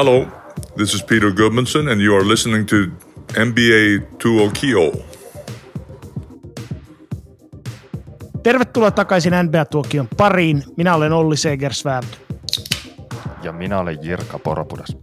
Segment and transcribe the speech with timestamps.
[0.00, 0.26] Hello,
[0.76, 2.76] this is Peter Goodmanson, and you are listening to
[3.44, 4.92] NBA Tuokio.
[8.42, 10.62] Tervetuloa takaisin NBA-tuokion pariin.
[10.76, 12.06] Minä olen Olli Segersvärd.
[13.42, 14.96] Ja minä olen Jirka Poropudas.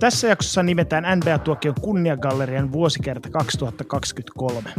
[0.00, 4.70] Tässä jaksossa nimetään NBA-tuokion kunniagallerian vuosikerta 2023.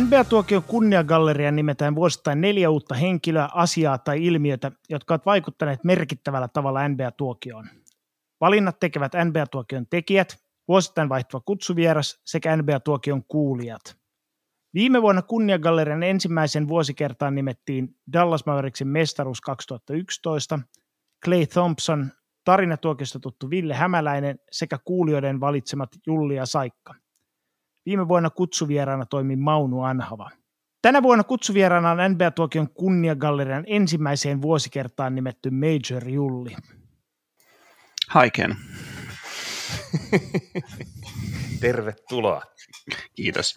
[0.00, 6.88] NBA-tuokion kunniagallerian nimetään vuosittain neljä uutta henkilöä, asiaa tai ilmiötä, jotka ovat vaikuttaneet merkittävällä tavalla
[6.88, 7.68] NBA-tuokioon.
[8.40, 10.36] Valinnat tekevät NBA-tuokion tekijät,
[10.68, 13.96] vuosittain vaihtuva kutsuvieras sekä NBA-tuokion kuulijat.
[14.74, 20.60] Viime vuonna kunniagallerian ensimmäisen vuosikertaan nimettiin Dallas Mavericksin mestaruus 2011,
[21.24, 22.10] Clay Thompson,
[22.44, 26.94] tarinatuokiosta tuttu Ville Hämäläinen sekä kuulijoiden valitsemat Julli ja Saikka–
[27.88, 30.30] Viime vuonna kutsuvieraana toimi Maunu Anhava.
[30.82, 36.56] Tänä vuonna kutsuvieraana on NBA-tuokion kunniagallerian ensimmäiseen vuosikertaan nimetty Major Julli.
[38.14, 38.56] Hi Ken.
[41.60, 42.42] Tervetuloa.
[43.14, 43.54] Kiitos.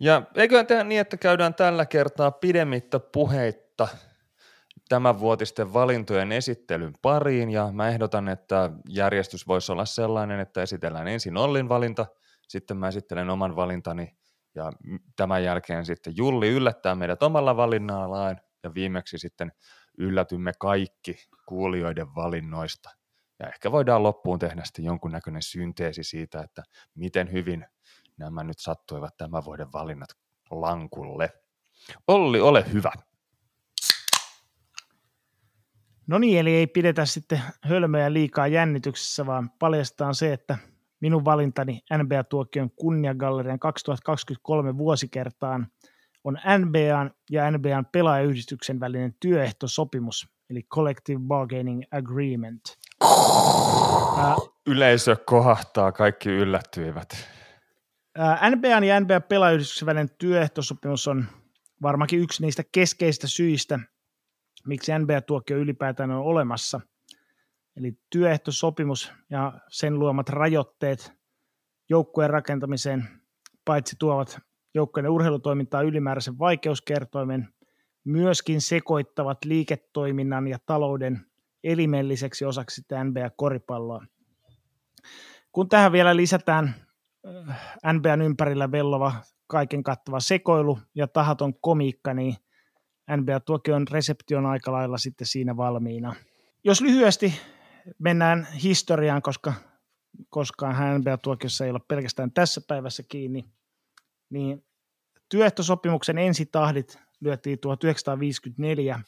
[0.00, 3.88] Ja eiköhän tehdä niin, että käydään tällä kertaa pidemmittä puheitta
[4.88, 11.08] tämän vuotisten valintojen esittelyn pariin, ja mä ehdotan, että järjestys voisi olla sellainen, että esitellään
[11.08, 12.06] ensin Ollin valinta–
[12.48, 14.16] sitten mä esittelen oman valintani
[14.54, 14.72] ja
[15.16, 19.52] tämän jälkeen sitten Julli yllättää meidät omalla valinnallaan ja viimeksi sitten
[19.98, 21.16] yllätymme kaikki
[21.48, 22.90] kuulijoiden valinnoista.
[23.38, 26.62] Ja ehkä voidaan loppuun tehdä sitten jonkunnäköinen synteesi siitä, että
[26.94, 27.66] miten hyvin
[28.16, 30.08] nämä nyt sattuivat tämän vuoden valinnat
[30.50, 31.32] lankulle.
[32.08, 32.92] Olli, ole hyvä.
[36.06, 40.58] No niin, eli ei pidetä sitten hölmöjä liikaa jännityksessä, vaan paljastetaan se, että
[41.00, 45.66] minun valintani NBA-tuokion kunniagallerian 2023 vuosikertaan
[46.24, 52.62] on NBAn ja NBAn pelaajayhdistyksen välinen työehtosopimus, eli Collective Bargaining Agreement.
[54.66, 57.28] Yleisö kohahtaa, kaikki yllättyivät.
[58.56, 61.24] NBAn ja NBA pelaajayhdistyksen välinen työehtosopimus on
[61.82, 63.78] varmaankin yksi niistä keskeisistä syistä,
[64.66, 66.80] miksi NBA-tuokio ylipäätään on olemassa–
[67.76, 71.12] Eli työehtosopimus ja sen luomat rajoitteet
[71.88, 73.08] joukkueen rakentamiseen
[73.64, 74.38] paitsi tuovat
[74.74, 77.48] joukkueen urheilutoimintaa ylimääräisen vaikeuskertoimen,
[78.04, 81.26] myöskin sekoittavat liiketoiminnan ja talouden
[81.64, 84.06] elimelliseksi osaksi sitä NBA-koripalloa.
[85.52, 86.74] Kun tähän vielä lisätään
[87.48, 87.60] äh,
[87.92, 89.12] NBAn ympärillä vellova
[89.46, 92.36] kaiken kattava sekoilu ja tahaton komiikka, niin
[93.16, 96.14] NBA-tuokion resepti on aika lailla sitten siinä valmiina.
[96.64, 97.34] Jos lyhyesti
[97.98, 99.52] mennään historiaan, koska
[100.30, 103.44] koskaan NBA-tuokiossa ei ole pelkästään tässä päivässä kiinni,
[104.30, 104.64] niin
[105.28, 109.00] työehtosopimuksen ensitahdit lyötiin 1954,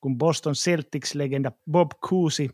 [0.00, 2.48] kun Boston Celtics-legenda Bob Cousy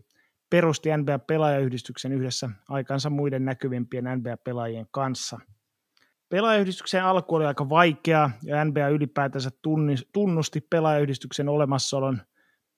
[0.50, 5.38] perusti NBA-pelaajayhdistyksen yhdessä aikansa muiden näkyvimpien NBA-pelaajien kanssa.
[6.28, 9.50] Pelaajayhdistyksen alku oli aika vaikeaa ja NBA ylipäätänsä
[10.12, 12.22] tunnusti pelaajayhdistyksen olemassaolon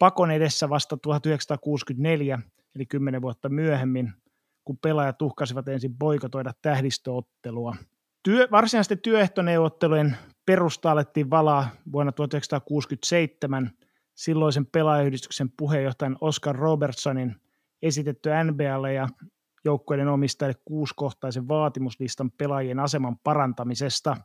[0.03, 2.39] pakon edessä vasta 1964
[2.75, 4.13] eli kymmenen vuotta myöhemmin,
[4.65, 7.77] kun pelaajat uhkasivat ensin boikotoida tähdistöottelua.
[8.23, 13.71] Työ, varsinaisten työehtoneuvottelujen perusta alettiin valaa vuonna 1967
[14.15, 17.37] silloisen pelaajayhdistyksen puheenjohtajan Oscar Robertsonin
[17.83, 19.09] esitetty NBAlle ja
[19.65, 24.17] joukkueiden omistajille kuuskohtaisen vaatimuslistan pelaajien aseman parantamisesta.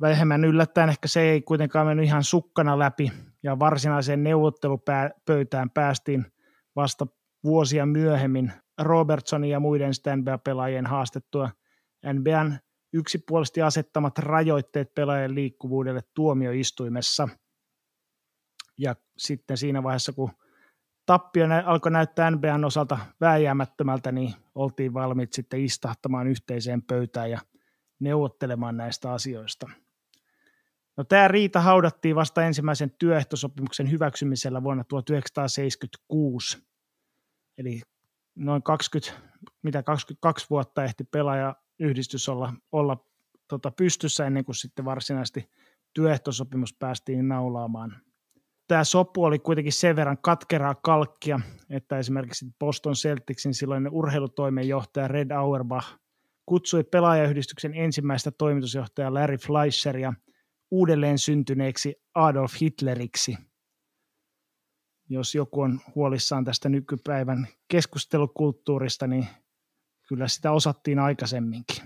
[0.00, 3.12] Vähemmän yllättäen ehkä se ei kuitenkaan mennyt ihan sukkana läpi
[3.42, 6.26] ja varsinaiseen neuvottelupöytään päästiin
[6.76, 7.06] vasta
[7.44, 8.52] vuosia myöhemmin
[8.82, 11.50] Robertsonin ja muiden NBA-pelaajien haastettua
[12.12, 12.58] NBAn
[12.92, 17.28] yksipuolisesti asettamat rajoitteet pelaajien liikkuvuudelle tuomioistuimessa.
[18.78, 20.30] Ja sitten siinä vaiheessa, kun
[21.06, 27.40] tappio alkoi näyttää NBAn osalta vääjäämättömältä, niin oltiin valmiit sitten istahtamaan yhteiseen pöytään ja
[28.00, 29.70] neuvottelemaan näistä asioista.
[30.96, 36.58] No, tämä riita haudattiin vasta ensimmäisen työehtosopimuksen hyväksymisellä vuonna 1976.
[37.58, 37.80] Eli
[38.34, 39.22] noin 20,
[39.62, 43.06] mitä 22 vuotta ehti pelaajayhdistys olla, olla
[43.48, 45.50] tota, pystyssä ennen kuin sitten varsinaisesti
[45.94, 47.96] työehtosopimus päästiin naulaamaan.
[48.68, 55.30] Tämä sopu oli kuitenkin sen verran katkeraa kalkkia, että esimerkiksi Boston Celticsin silloinen urheilutoimenjohtaja Red
[55.30, 56.03] Auerbach
[56.46, 60.12] kutsui pelaajayhdistyksen ensimmäistä toimitusjohtajaa Larry Fleischeria
[60.70, 63.36] uudelleen syntyneeksi Adolf Hitleriksi.
[65.08, 69.26] jos joku on huolissaan tästä nykypäivän keskustelukulttuurista, niin
[70.08, 71.82] kyllä sitä osattiin aikaisemminkin.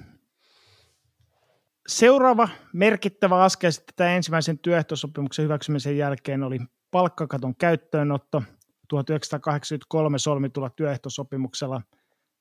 [1.89, 6.59] Seuraava merkittävä askel tämän ensimmäisen työehtosopimuksen hyväksymisen jälkeen oli
[6.91, 8.43] palkkakaton käyttöönotto
[8.89, 11.83] 1983 solmitulla työehtosopimuksella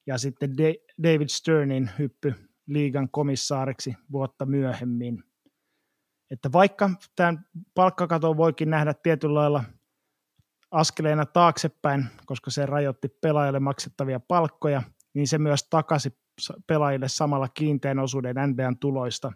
[0.07, 0.57] ja sitten
[1.03, 2.33] David Sternin hyppy
[2.67, 5.23] liigan komissaariksi vuotta myöhemmin.
[6.31, 9.63] Että vaikka tämän palkkakaton voikin nähdä tietyllä lailla
[10.71, 14.81] askeleena taaksepäin, koska se rajoitti pelaajalle maksettavia palkkoja,
[15.13, 16.17] niin se myös takasi
[16.67, 19.31] pelaajille samalla kiinteän osuuden NBAn tuloista.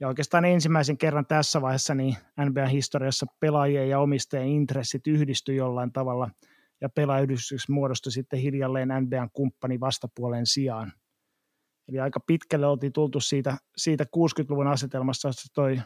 [0.00, 5.92] Ja oikeastaan ensimmäisen kerran tässä vaiheessa niin NBAn historiassa pelaajien ja omistajien intressit yhdistyi jollain
[5.92, 6.30] tavalla,
[6.80, 10.92] ja pelaajayhdistys muodostui sitten hiljalleen NBAn kumppani vastapuolen sijaan.
[11.88, 15.80] Eli aika pitkälle oltiin tultu siitä, siitä 60-luvun asetelmassa, jossa toi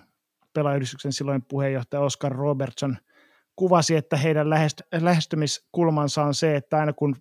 [0.52, 2.96] pelaajayhdistyksen silloin puheenjohtaja Oscar Robertson
[3.56, 4.46] kuvasi, että heidän
[5.00, 7.16] lähestymiskulmansa on se, että aina kun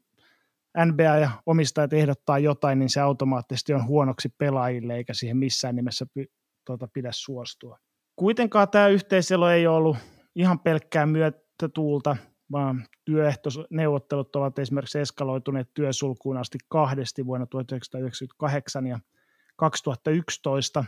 [0.85, 6.05] NBA ja omistajat ehdottaa jotain, niin se automaattisesti on huonoksi pelaajille, eikä siihen missään nimessä
[6.13, 6.25] py,
[6.65, 7.77] tuota, pidä suostua.
[8.15, 9.97] Kuitenkaan tämä yhteiselo ei ollut
[10.35, 12.17] ihan pelkkää myötätuulta,
[12.51, 18.99] vaan työehtoneuvottelut ovat esimerkiksi eskaloituneet työsulkuun asti kahdesti vuonna 1998 ja
[19.55, 20.85] 2011.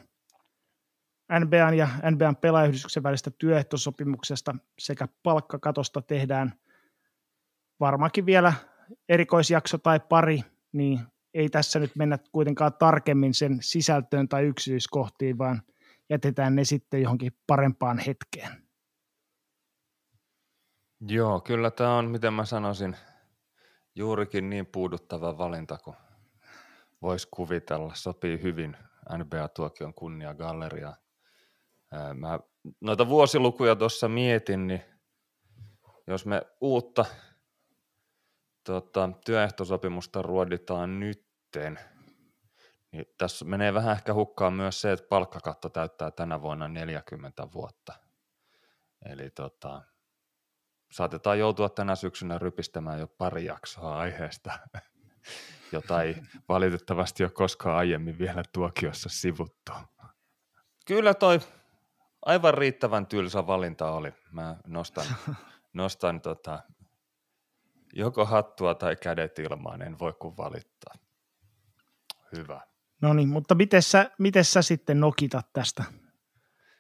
[1.40, 6.54] NBAn ja NBAn pelaajayhdistyksen välistä työehtosopimuksesta sekä palkkakatosta tehdään
[7.80, 8.54] varmaankin vielä
[9.10, 10.42] erikoisjakso tai pari,
[10.72, 11.00] niin
[11.34, 15.62] ei tässä nyt mennä kuitenkaan tarkemmin sen sisältöön tai yksityiskohtiin, vaan
[16.10, 18.65] jätetään ne sitten johonkin parempaan hetkeen.
[21.08, 22.98] Joo, kyllä tämä on, miten mä sanoisin,
[23.96, 25.96] juurikin niin puuduttava valinta kuin
[27.02, 27.92] voisi kuvitella.
[27.96, 28.78] Sopii hyvin
[29.18, 30.94] NBA-tuokion kunnia-galleria.
[32.14, 32.40] Mä
[32.82, 34.82] noita vuosilukuja tuossa mietin, niin
[36.08, 37.06] jos me uutta
[38.64, 41.80] tota, työehtosopimusta ruoditaan nytten,
[42.92, 47.94] niin tässä menee vähän ehkä hukkaan myös se, että palkkakatto täyttää tänä vuonna 40 vuotta.
[49.06, 49.82] Eli tota,
[50.92, 54.60] saatetaan joutua tänä syksynä rypistämään jo pari jaksoa aiheesta,
[55.72, 56.16] jota ei
[56.50, 59.72] valitettavasti ole koskaan aiemmin vielä tuokiossa sivuttu.
[60.86, 61.40] Kyllä toi
[62.26, 64.14] aivan riittävän tylsä valinta oli.
[64.32, 65.06] Mä nostan,
[65.74, 66.60] nostan tota,
[67.94, 70.94] joko hattua tai kädet ilmaan, en voi kuin valittaa.
[72.38, 72.62] Hyvä.
[73.02, 75.84] No niin, mutta miten sä, miten sä sitten nokitat tästä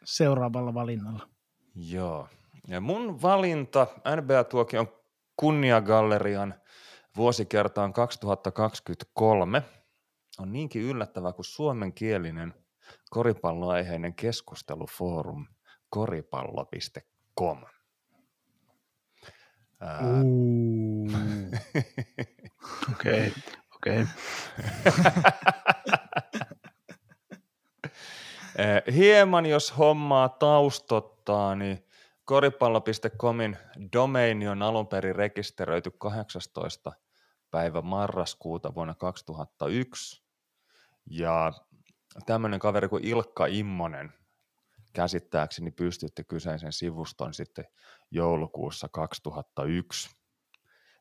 [0.03, 1.29] seuraavalla valinnalla?
[1.75, 2.29] Joo,
[2.67, 4.87] ja mun valinta NBA-tuokion
[5.37, 6.53] kunniagallerian
[7.17, 9.63] vuosikertaan 2023
[10.39, 12.53] on niinkin yllättävä kuin suomenkielinen
[13.09, 15.47] koripalloaiheinen keskustelufoorum
[15.89, 17.61] koripallo.com.
[22.91, 23.33] Okei,
[23.75, 24.05] okei.
[28.95, 31.84] Hieman jos hommaa taustottaa, niin
[32.25, 33.57] koripallo.comin
[33.93, 36.91] domaini on alun perin rekisteröity 18.
[37.51, 40.23] päivä marraskuuta vuonna 2001.
[41.09, 41.53] Ja
[42.25, 44.13] tämmöinen kaveri kuin Ilkka Immonen
[44.93, 47.65] käsittääkseni pystytti kyseisen sivuston sitten
[48.11, 50.09] joulukuussa 2001.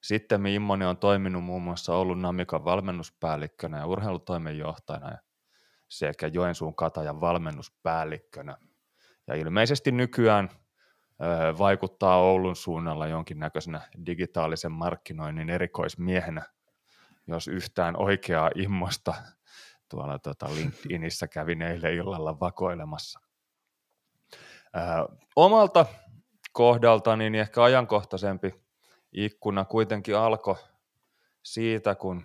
[0.03, 5.19] Sitten Immonen on toiminut muun muassa ollut Namikan valmennuspäällikkönä ja urheilutoimenjohtajana
[5.89, 8.57] sekä Joensuun Katajan valmennuspäällikkönä.
[9.27, 10.51] Ja ilmeisesti nykyään
[11.59, 16.43] vaikuttaa Oulun suunnalla jonkinnäköisenä digitaalisen markkinoinnin erikoismiehenä,
[17.27, 19.15] jos yhtään oikeaa immosta
[19.89, 23.21] tuolla tota LinkedInissä kävin eilen illalla vakoilemassa.
[24.77, 25.87] Ö, omalta
[26.53, 28.65] kohdaltani niin ehkä ajankohtaisempi
[29.13, 30.57] ikkuna kuitenkin alkoi
[31.43, 32.23] siitä, kun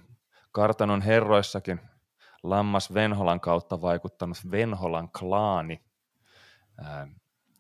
[0.51, 1.81] kartanon herroissakin
[2.43, 5.83] lammas Venholan kautta vaikuttanut Venholan klaani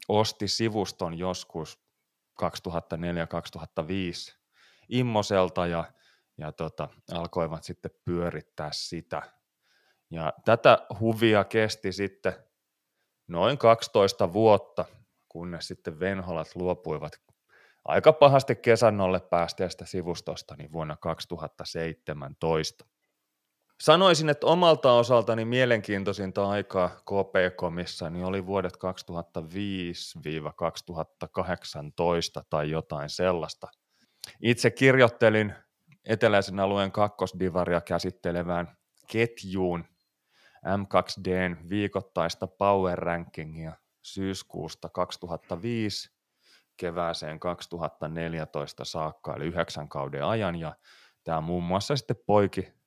[0.09, 1.79] osti sivuston joskus
[2.43, 2.45] 2004-2005
[4.89, 5.83] Immoselta ja,
[6.37, 9.21] ja tota, alkoivat sitten pyörittää sitä.
[10.11, 12.33] Ja tätä huvia kesti sitten
[13.27, 14.85] noin 12 vuotta,
[15.29, 17.21] kunnes sitten Venholat luopuivat
[17.85, 22.85] aika pahasti kesannolle päästeestä sivustosta niin vuonna 2017.
[23.81, 28.79] Sanoisin, että omalta osaltani mielenkiintoisinta aikaa KP-komissa niin oli vuodet 2005-2018
[32.49, 33.67] tai jotain sellaista.
[34.41, 35.53] Itse kirjoittelin
[36.05, 39.85] eteläisen alueen kakkosdivaria käsittelevään ketjuun
[40.65, 46.11] M2Dn viikoittaista power rankingia syyskuusta 2005
[46.77, 50.75] kevääseen 2014 saakka, eli yhdeksän kauden ajan, ja
[51.23, 52.78] tämä muun muassa sitten poiki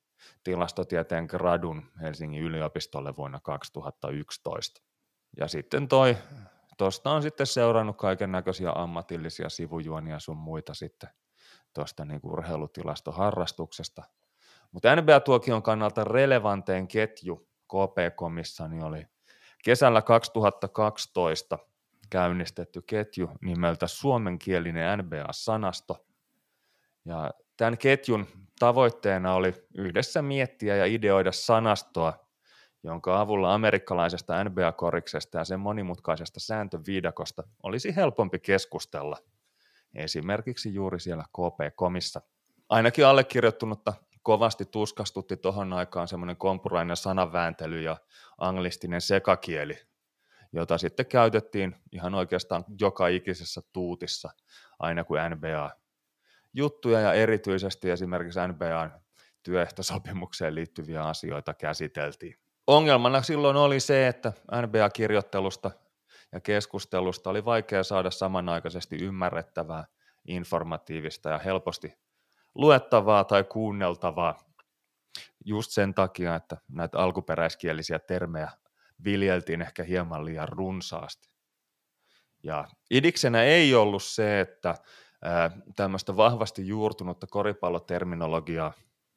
[0.43, 4.81] tilastotieteen gradun Helsingin yliopistolle vuonna 2011.
[5.37, 6.17] Ja sitten toi,
[6.77, 11.09] tuosta on sitten seurannut kaiken näköisiä ammatillisia sivujuonia sun muita sitten
[11.73, 14.03] tuosta niin urheilutilastoharrastuksesta.
[14.71, 19.07] Mutta NBA-tuokion kannalta relevantein ketju KP-komissa niin oli
[19.63, 21.59] kesällä 2012
[22.09, 26.05] käynnistetty ketju nimeltä suomenkielinen NBA-sanasto.
[27.05, 28.27] Ja tämän ketjun
[28.59, 32.13] tavoitteena oli yhdessä miettiä ja ideoida sanastoa,
[32.83, 39.17] jonka avulla amerikkalaisesta NBA-koriksesta ja sen monimutkaisesta sääntöviidakosta olisi helpompi keskustella,
[39.95, 42.21] esimerkiksi juuri siellä KP-komissa.
[42.69, 43.93] Ainakin allekirjoittunutta
[44.23, 47.97] kovasti tuskastutti tuohon aikaan semmoinen kompurainen sanavääntely ja
[48.37, 49.77] anglistinen sekakieli,
[50.53, 54.29] jota sitten käytettiin ihan oikeastaan joka ikisessä tuutissa,
[54.79, 55.82] aina kun NBA
[56.53, 58.91] juttuja ja erityisesti esimerkiksi NBAn
[59.43, 62.35] työehtosopimukseen liittyviä asioita käsiteltiin.
[62.67, 65.71] Ongelmana silloin oli se, että NBA-kirjoittelusta
[66.31, 69.85] ja keskustelusta oli vaikea saada samanaikaisesti ymmärrettävää,
[70.27, 71.93] informatiivista ja helposti
[72.55, 74.39] luettavaa tai kuunneltavaa
[75.45, 78.51] just sen takia, että näitä alkuperäiskielisiä termejä
[79.03, 81.29] viljeltiin ehkä hieman liian runsaasti.
[82.43, 84.75] Ja idiksenä ei ollut se, että
[85.75, 88.73] tämmöistä vahvasti juurtunutta koripalloterminologiaa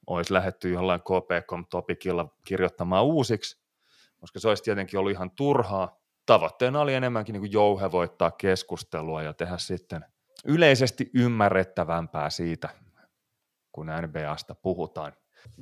[0.07, 3.59] olisi lähetty jollain KPCom-topikilla kirjoittamaan uusiksi,
[4.21, 6.01] koska se olisi tietenkin ollut ihan turhaa.
[6.27, 10.05] Tavoitteena oli enemmänkin niin jouhevoittaa keskustelua ja tehdä sitten
[10.45, 12.69] yleisesti ymmärrettävämpää siitä,
[13.73, 15.13] kun NBAsta puhutaan.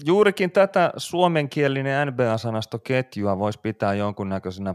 [0.07, 4.75] Juurikin tätä suomenkielinen NBA-sanastoketjua voisi pitää jonkunnäköisenä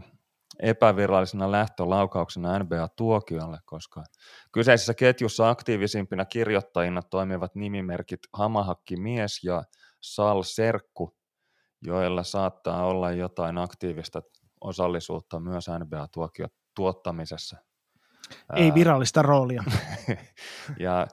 [0.62, 4.04] epävirallisena lähtölaukauksena NBA-tuokiolle, koska
[4.52, 9.62] kyseisessä ketjussa aktiivisimpina kirjoittajina toimivat nimimerkit Hamahakki Mies ja
[10.00, 11.16] Sal Serkku,
[11.82, 14.22] joilla saattaa olla jotain aktiivista
[14.60, 17.56] osallisuutta myös NBA-tuokion tuottamisessa.
[18.56, 19.64] Ei virallista roolia.
[20.78, 21.06] ja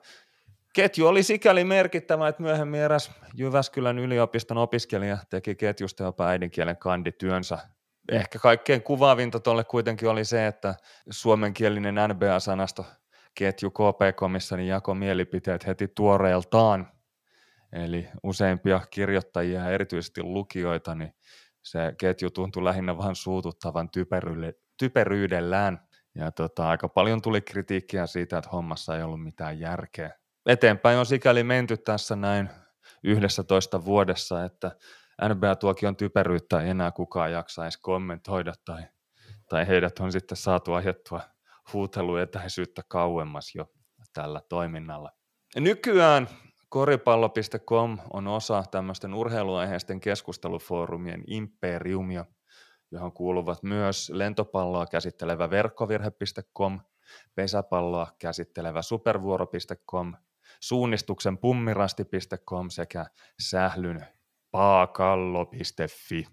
[0.74, 7.58] ketju oli sikäli merkittävä, että myöhemmin eräs Jyväskylän yliopiston opiskelija teki ketjusta jopa äidinkielen kandityönsä
[8.12, 10.76] ehkä kaikkein kuvaavinta tuolle kuitenkin oli se, että
[11.10, 12.86] suomenkielinen NBA-sanasto
[13.36, 16.92] ketju KP-komissa niin jako mielipiteet heti tuoreeltaan.
[17.74, 21.14] Eli useimpia kirjoittajia ja erityisesti lukijoita, niin
[21.64, 23.90] se ketju tuntui lähinnä vähän suututtavan
[24.78, 25.88] typeryydellään.
[26.16, 30.12] Ja tota, aika paljon tuli kritiikkiä siitä, että hommassa ei ollut mitään järkeä.
[30.46, 32.50] Eteenpäin on sikäli menty tässä näin
[33.04, 34.72] 11 vuodessa, että
[35.22, 38.84] NBA-tuokion typeryyttä ei enää kukaan jaksa edes kommentoida tai,
[39.50, 41.22] tai heidät on sitten saatu ajettua
[41.74, 43.66] huuteluetäisyyttä kauemmas jo
[44.14, 45.12] tällä toiminnalla.
[45.56, 46.28] Nykyään
[46.70, 52.26] koripallo.com on osa tämmöisten urheiluaiheisten keskustelufoorumien imperiumia,
[52.92, 56.80] johon kuuluvat myös lentopalloa käsittelevä verkkovirhe.com,
[57.36, 60.14] pesäpalloa käsittelevä supervuoro.com,
[60.60, 63.06] suunnistuksen pummirasti.com sekä
[63.42, 64.17] sählyn
[64.52, 66.26] paakallo.fi.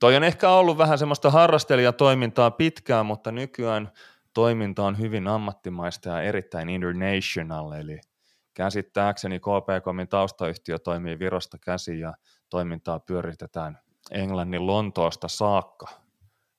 [0.00, 3.92] Toi on ehkä ollut vähän semmoista harrastelijatoimintaa pitkään, mutta nykyään
[4.34, 8.00] toiminta on hyvin ammattimaista ja erittäin international, eli
[8.54, 12.14] käsittääkseni KPKmin taustayhtiö toimii Virosta käsi ja
[12.50, 13.78] toimintaa pyöritetään
[14.10, 15.86] Englannin Lontoosta saakka,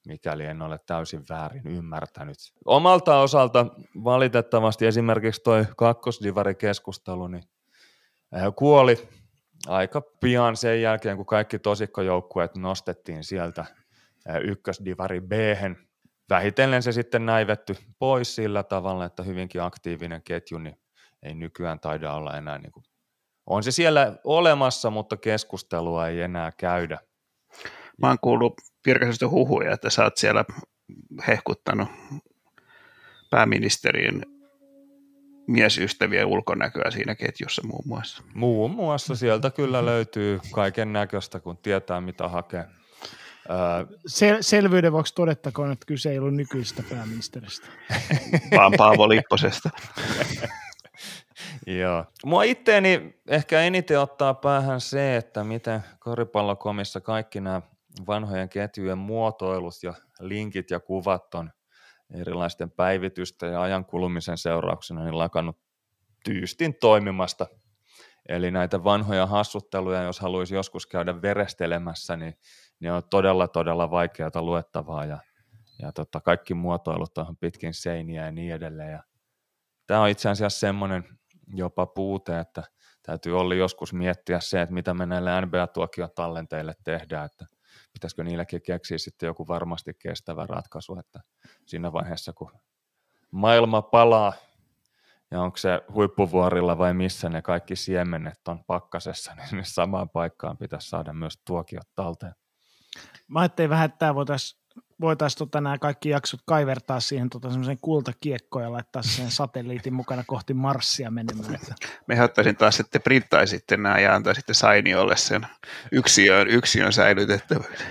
[0.08, 2.38] mikäli en ole täysin väärin ymmärtänyt.
[2.66, 3.66] Omalta osalta
[4.04, 7.44] valitettavasti esimerkiksi toi kakkosdivari-keskustelu niin
[8.56, 9.10] kuoli
[9.68, 13.66] aika pian sen jälkeen, kun kaikki tosikkojoukkueet nostettiin sieltä
[14.44, 15.32] ykkösdivari b
[16.30, 20.78] vähitellen se sitten näivetty pois sillä tavalla, että hyvinkin aktiivinen ketju niin
[21.24, 22.84] ei nykyään taida olla enää niin kuin,
[23.46, 27.00] on se siellä olemassa, mutta keskustelua ei enää käydä.
[27.98, 28.54] Mä oon kuullut
[28.86, 30.46] virkaisesta huhuja, että sä oot siellä
[31.28, 31.88] hehkuttanut
[33.30, 34.26] pääministerin
[35.48, 38.24] miesystävien ulkonäköä siinä ketjussa muun muassa.
[38.34, 42.66] Muun muassa sieltä kyllä löytyy kaiken näköistä, kun tietää mitä hakee.
[44.08, 47.68] Sel- selvyyden vuoksi todettakoon, että kyse ei ollut nykyistä pääministeristä.
[48.58, 49.70] Vaan Paavo Lipposesta.
[51.68, 52.06] Joo.
[52.26, 57.62] Mua itteeni ehkä eniten ottaa päähän se, että miten koripallokomissa kaikki nämä
[58.08, 61.52] vanhojen ketjujen muotoilut ja linkit ja kuvat on
[62.14, 65.58] erilaisten päivitysten ja ajan kulumisen seurauksena niin lakannut
[66.26, 67.48] tyystin toimimasta.
[68.30, 72.38] Eli näitä vanhoja hassutteluja, jos haluaisi joskus käydä verestelemässä, niin
[72.80, 75.18] ne on todella, todella vaikeata luettavaa ja,
[75.82, 78.92] ja tota, kaikki muotoilut on pitkin seiniä ja niin edelleen.
[78.92, 79.04] Ja
[79.88, 81.04] tämä on itse asiassa semmoinen
[81.48, 82.64] jopa puute, että
[83.04, 87.46] täytyy olla joskus miettiä se, että mitä me näille NBA-tuokion tallenteille tehdään, että
[87.94, 91.20] pitäisikö niilläkin keksiä sitten joku varmasti kestävä ratkaisu, että
[91.66, 92.52] siinä vaiheessa kun
[93.32, 94.34] maailma palaa
[95.32, 100.90] ja onko se huippuvuorilla vai missä ne kaikki siemenet on pakkasessa, niin samaan paikkaan pitäisi
[100.90, 102.36] saada myös tuokiot talteen.
[103.28, 104.61] Mä ajattelin vähän, että tämä voitaisiin
[105.02, 110.24] voitais tota nämä kaikki jaksot kaivertaa siihen tota semmoisen kultakiekkoon ja laittaa sen satelliitin mukana
[110.28, 111.60] kohti Marsia menemään.
[112.08, 115.48] Me ottaisin taas, että printtaisitte nämä ja antaisitte Sainiolle sen
[115.92, 117.88] yksiön, yksiön säilytettävyyden.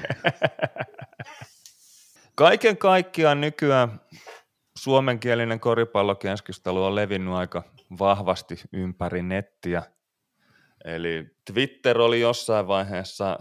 [2.35, 4.01] Kaiken kaikkiaan nykyään
[4.79, 7.63] suomenkielinen koripallokeskustelu on levinnyt aika
[7.99, 9.83] vahvasti ympäri nettiä.
[10.85, 13.39] Eli Twitter oli jossain vaiheessa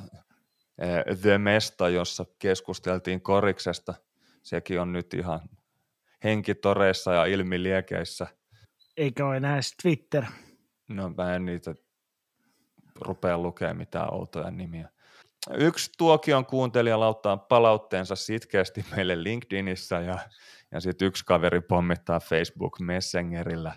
[1.21, 3.93] The Mesta, jossa keskusteltiin koriksesta.
[4.43, 5.39] Sekin on nyt ihan
[6.23, 8.27] henkitoreissa ja ilmiliekeissä.
[8.97, 10.25] Eikä ole enää Twitter.
[10.87, 11.75] No mä en niitä
[13.01, 14.89] rupea lukemaan mitään outoja nimiä.
[15.53, 20.19] Yksi tuokion kuuntelija lauttaa palautteensa sitkeästi meille LinkedInissä ja,
[20.71, 23.75] ja sitten yksi kaveri pommittaa Facebook Messengerillä.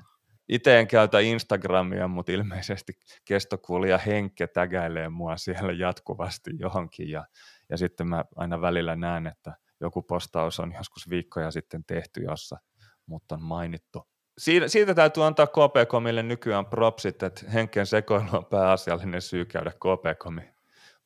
[0.48, 2.92] Itse en käytä Instagramia, mutta ilmeisesti
[3.24, 7.26] kestokuulija Henkke tägäilee mua siellä jatkuvasti johonkin ja,
[7.68, 12.58] ja sitten mä aina välillä näen, että joku postaus on joskus viikkoja sitten tehty, jossa
[13.06, 14.08] mutta on mainittu.
[14.38, 20.54] Siitä, siitä täytyy antaa KPKomille nykyään propsit, että Henken sekoilu on pääasiallinen syy käydä KPKomin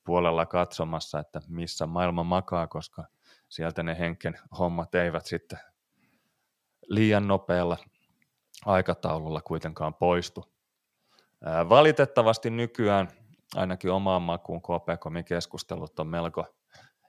[0.04, 3.04] puolella katsomassa, että missä maailma makaa, koska
[3.48, 5.58] sieltä ne henken hommat eivät sitten
[6.88, 7.76] liian nopealla
[8.66, 10.44] aikataululla kuitenkaan poistu.
[11.68, 13.08] Valitettavasti nykyään
[13.56, 16.44] ainakin omaan makuun KPKmin keskustelut on melko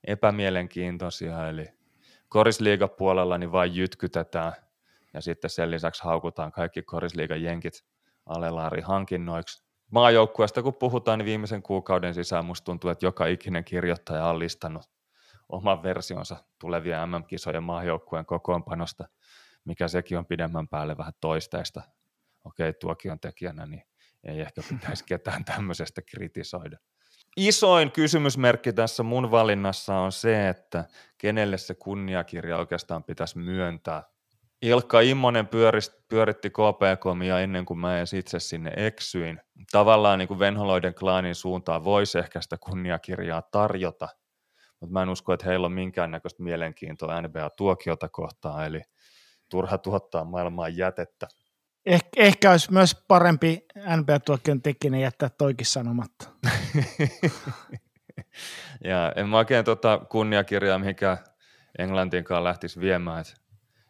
[0.07, 1.65] epämielenkiintoisia, eli
[2.29, 4.53] korisliiga puolella niin vain jytkytetään
[5.13, 7.83] ja sitten sen lisäksi haukutaan kaikki korisliigan jenkit
[8.25, 14.25] alelaari hankinnoiksi maajoukkueesta kun puhutaan, niin viimeisen kuukauden sisään musta tuntuu, että joka ikinen kirjoittaja
[14.25, 14.89] on listannut
[15.49, 19.07] oman versionsa tulevia MM-kisojen maajoukkueen kokoonpanosta,
[19.67, 21.81] mikä sekin on pidemmän päälle vähän toisteista.
[22.43, 23.83] Okei, tuokion tekijänä, niin
[24.23, 26.77] ei ehkä pitäisi ketään tämmöisestä kritisoida.
[27.37, 30.85] Isoin kysymysmerkki tässä mun valinnassa on se, että
[31.17, 34.03] kenelle se kunniakirja oikeastaan pitäisi myöntää.
[34.61, 39.41] Ilkka Immonen pyörist, pyöritti KPKmia ennen kuin mä edes itse sinne eksyin.
[39.71, 44.09] Tavallaan niin kuin Venholoiden klaanin suuntaan voisi ehkä sitä kunniakirjaa tarjota,
[44.79, 48.81] mutta mä en usko, että heillä on minkäännäköistä mielenkiintoa NBA-tuokiota kohtaan, eli
[49.49, 51.27] turha tuottaa maailmaan jätettä.
[51.85, 56.29] Eh, ehkä olisi myös parempi NBA-tuokion tekijänä jättää toikin sanomatta.
[58.83, 61.17] ja en mä oikein tuota kunniakirjaa mihinkään
[61.79, 63.33] Englantiinkaan lähtisi viemään, että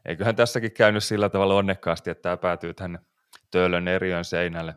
[0.05, 2.99] eiköhän tässäkin käynyt sillä tavalla onnekkaasti, että tämä päätyy tänne
[3.51, 4.75] Töölön eriön seinälle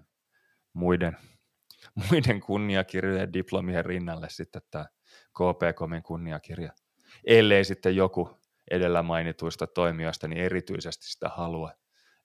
[0.73, 1.17] muiden,
[2.11, 4.87] muiden kunniakirjojen diplomien rinnalle sitten tämä
[5.33, 6.73] KP-komin kunniakirja.
[7.25, 8.40] Ellei sitten joku
[8.71, 11.73] edellä mainituista toimijoista niin erityisesti sitä halua.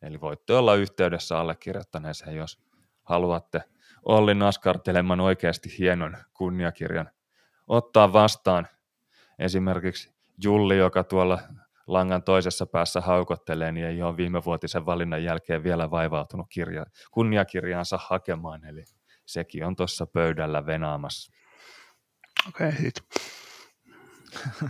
[0.02, 2.60] Eli voitte olla yhteydessä allekirjoittaneeseen, jos
[3.04, 3.62] haluatte
[4.06, 7.12] Olli naskarteleman oikeasti hienon kunniakirjan
[7.68, 8.68] ottaa vastaan.
[9.40, 11.40] Esimerkiksi Julli, joka tuolla
[11.88, 18.00] langan toisessa päässä haukottelee, niin ei ole viime vuotisen valinnan jälkeen vielä vaivautunut kirja, kunniakirjaansa
[18.02, 18.84] hakemaan, eli
[19.26, 21.34] sekin on tuossa pöydällä venaamassa.
[22.48, 22.92] Okei, okay,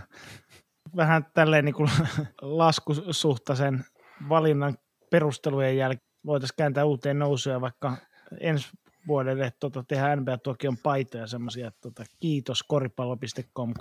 [0.96, 1.90] Vähän tälleen niin kuin
[2.40, 3.84] laskusuhtaisen
[4.28, 4.78] valinnan
[5.10, 7.96] perustelujen jälkeen voitaisiin kääntää uuteen nousuun vaikka
[8.40, 8.68] ensi
[9.06, 13.74] vuodelle tota, tehdä NBA Tokion paitoja semmoisia, että tota, kiitos koripallo.com 2005-2014.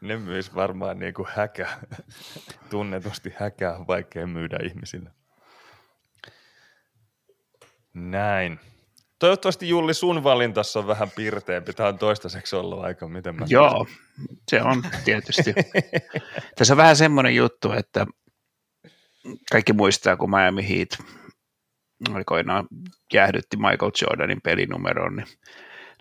[0.00, 1.68] ne myös varmaan niin kuin häkä,
[2.70, 5.10] tunnetusti häkää vaikea myydä ihmisille.
[7.94, 8.60] Näin.
[9.18, 11.72] Toivottavasti Julli sun valintassa on vähän pirteempi.
[11.72, 13.46] Tämä on toistaiseksi ollut aika, miten mä...
[13.48, 13.86] Joo,
[14.50, 15.54] se on tietysti.
[16.56, 18.06] Tässä on vähän semmoinen juttu, että
[19.50, 20.88] kaikki muistaa, kun Miami Heat
[22.14, 22.66] aikoinaan
[23.12, 25.26] jäähdytti Michael Jordanin pelinumeron, niin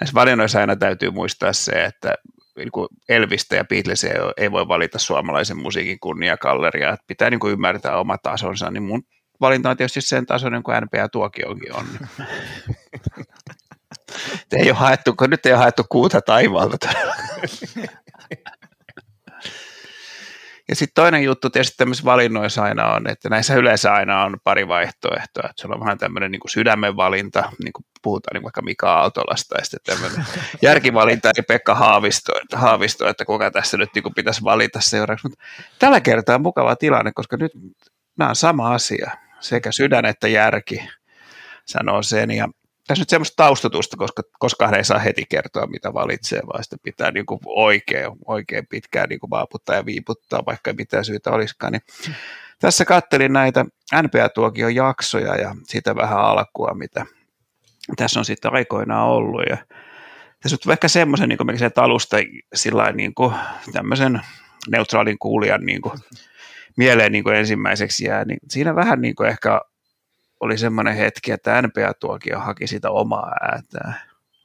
[0.02, 2.16] näissä valinnoissa aina täytyy muistaa se, että
[2.56, 2.70] niin
[3.10, 8.18] Elvistä ja Beatlesia ei voi valita suomalaisen musiikin kunniakalleria, että pitää niin kuin ymmärtää oma
[8.18, 9.04] tasonsa, niin mun
[9.42, 11.86] valinta on tietysti sen tasoinen kuin NBA-tuokiokin on.
[14.52, 16.90] Ei ole haettu, kun nyt ei ole haettu kuuta taivaalta.
[20.70, 24.68] Ja sitten toinen juttu tietysti tämmöisissä valinnoissa aina on, että näissä yleensä aina on pari
[24.68, 25.44] vaihtoehtoa.
[25.50, 29.58] Että se on vähän tämmöinen niin sydämen valinta, niin kuin puhutaan niin vaikka Mika Autolasta
[29.58, 30.26] ja sitten tämmöinen
[30.62, 35.28] järkivalinta ja Pekka Haavisto, Haavisto, että kuka tässä nyt niin pitäisi valita seuraavaksi.
[35.28, 35.44] Mutta
[35.80, 37.52] tällä kertaa on mukava tilanne, koska nyt
[38.18, 40.90] nämä on sama asia, sekä sydän että järki
[41.66, 42.48] sanoo sen ja
[42.88, 47.12] tässä nyt semmoista taustatusta, koska koskaan ei saa heti kertoa, mitä valitsee, vaan sitten pitää
[47.12, 51.74] niin kuin oikein, oikein pitkään niin kuin vaaputtaa ja viiputtaa, vaikka ei mitään syytä olisikaan.
[51.74, 51.82] Niin
[52.60, 53.66] tässä kattelin näitä
[54.02, 57.06] NPA-tuokion jaksoja ja sitä vähän alkua, mitä
[57.98, 59.44] tässä on sitten aikoinaan ollut.
[59.50, 59.58] Ja
[60.42, 62.18] tässä on ehkä semmoisen niin kuin alusta
[62.56, 63.34] sillä niin kuin,
[63.72, 64.22] tämmöisen
[64.72, 65.94] neutraalin kuulijan niin kuin,
[66.78, 69.62] mieleen niin kuin ensimmäiseksi jää, niin siinä vähän niin kuin ehkä
[70.40, 73.96] oli semmoinen hetki, että NPA-tuokio haki sitä omaa ääntään,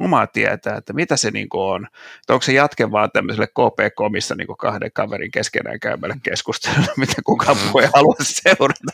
[0.00, 1.86] omaa tietää, että mitä se niin kuin on.
[2.20, 7.56] Että onko se jatke vaan tämmöiselle KP-komissa niin kahden kaverin keskenään käymälle keskustelua, mitä kukaan
[7.56, 7.72] mm.
[7.72, 8.92] voi halua seurata.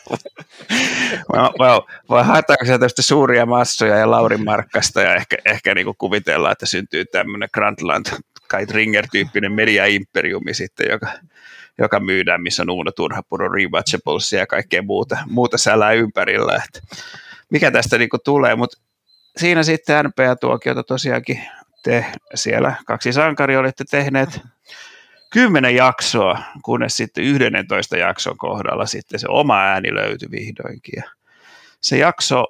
[1.33, 5.97] vai, vai, vai haetaanko sieltä suuria massoja ja Laurin Markkasta ja ehkä, ehkä niin kuin
[5.97, 8.05] kuvitellaan, että syntyy tämmöinen Grandland
[8.57, 11.07] Kite Ringer-tyyppinen media-imperiumi sitten, joka
[11.79, 16.63] joka myydään, missä on Uno Turhapuro, Rewatchables ja kaikkea muuta, muuta sälää ympärillä.
[16.65, 16.95] Että
[17.51, 18.77] mikä tästä niin tulee, mutta
[19.37, 21.41] siinä sitten NPA-tuokiota tosiaankin
[21.83, 24.41] te siellä kaksi sankari olette tehneet
[25.33, 30.93] kymmenen jaksoa, kunnes sitten 11 jakson kohdalla sitten se oma ääni löytyi vihdoinkin.
[30.95, 31.03] Ja
[31.81, 32.45] se jakso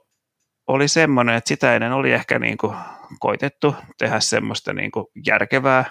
[0.68, 2.76] oli semmoinen, että sitä ennen oli ehkä niin kuin
[3.20, 5.86] koitettu tehdä semmoista niin kuin järkevää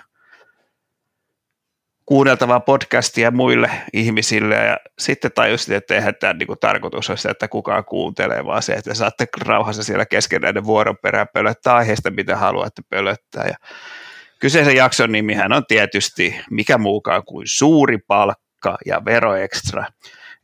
[2.07, 7.49] kuunneltavaa podcastia muille ihmisille ja sitten tajusin, että eihän tämä niin tarkoitus ole se, että
[7.49, 12.37] kukaan kuuntelee, vaan se, että saatte rauhassa siellä kesken näiden vuoron perään pölöttää aiheesta, mitä
[12.37, 13.45] haluatte pölöttää.
[13.45, 13.55] Ja
[14.39, 19.85] kyseisen jakson nimihän on tietysti mikä muukaan kuin suuri palkka ja veroekstra.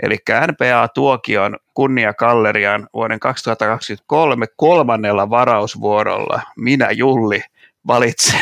[0.03, 0.19] Eli
[0.53, 7.43] NPA Tuokion kunniakallerian vuoden 2023 kolmannella varausvuorolla minä Julli
[7.87, 8.41] valitsen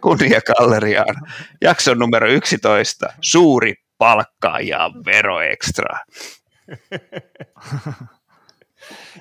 [0.00, 1.16] kunniakalleriaan.
[1.60, 5.98] Jakson numero 11, suuri palkka ja veroekstra.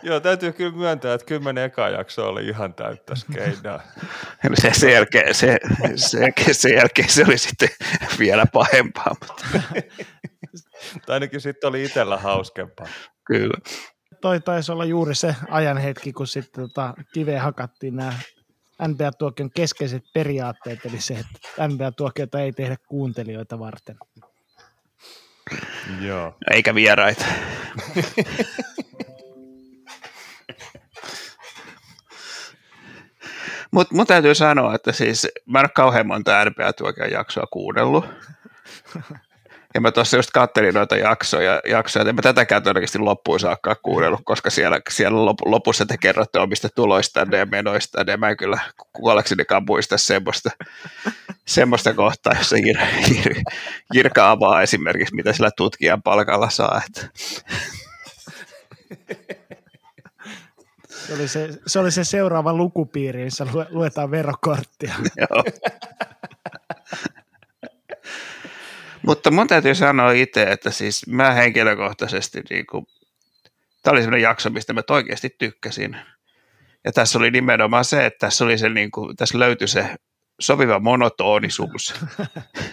[0.04, 3.82] Joo, täytyy kyllä myöntää, että kymmenen eka jakso oli ihan täyttä skeinaa.
[4.54, 5.58] Se, sen, jälkeen, se,
[5.96, 7.70] se, sen jälkeen se oli sitten
[8.20, 9.16] vielä pahempaa.
[9.22, 9.44] Mutta.
[11.06, 12.88] tai ainakin sitten oli itsellä hauskempaa.
[13.26, 13.58] Kyllä.
[14.22, 18.14] Toi taisi olla juuri se ajanhetki, kun sitten tota, kiveen hakattiin nämä
[18.88, 23.98] NBA-tuokion keskeiset periaatteet, eli se, että NBA-tuokiota ei tehdä kuuntelijoita varten.
[26.02, 26.38] Joo.
[26.52, 27.26] Eikä vieraita.
[33.72, 38.06] Mutta mun täytyy sanoa, että siis mä en ole kauhean monta NBA-tuokion jaksoa kuunnellut.
[39.74, 43.76] Ja mä tuossa just kattelin noita jaksoja, jaksoja että en mä tätäkään todennäköisesti loppuun saakka
[43.76, 48.60] kuunnellut, koska siellä, siellä lopussa te kerrotte omista tuloista ja menoista, ja mä en kyllä
[48.94, 50.50] kuoleksenikaan muista semmoista,
[51.46, 52.78] semmoista kohtaa, jossa Jir,
[53.08, 53.36] Jir,
[53.94, 56.82] Jirka avaa esimerkiksi, mitä sillä tutkijan palkalla saa.
[56.88, 57.10] Että.
[60.90, 64.94] Se oli se, se oli se seuraava lukupiiri, missä luetaan verokorttia.
[65.18, 65.44] Joo.
[69.10, 72.86] Mutta mun täytyy sanoa itse, että siis mä henkilökohtaisesti, niin kuin,
[73.84, 75.98] tämä oli sellainen jakso, mistä mä oikeasti tykkäsin.
[76.84, 79.96] Ja tässä oli nimenomaan se, että tässä, oli se, niin kuin, tässä löytyi se
[80.40, 81.94] sopiva monotonisuus.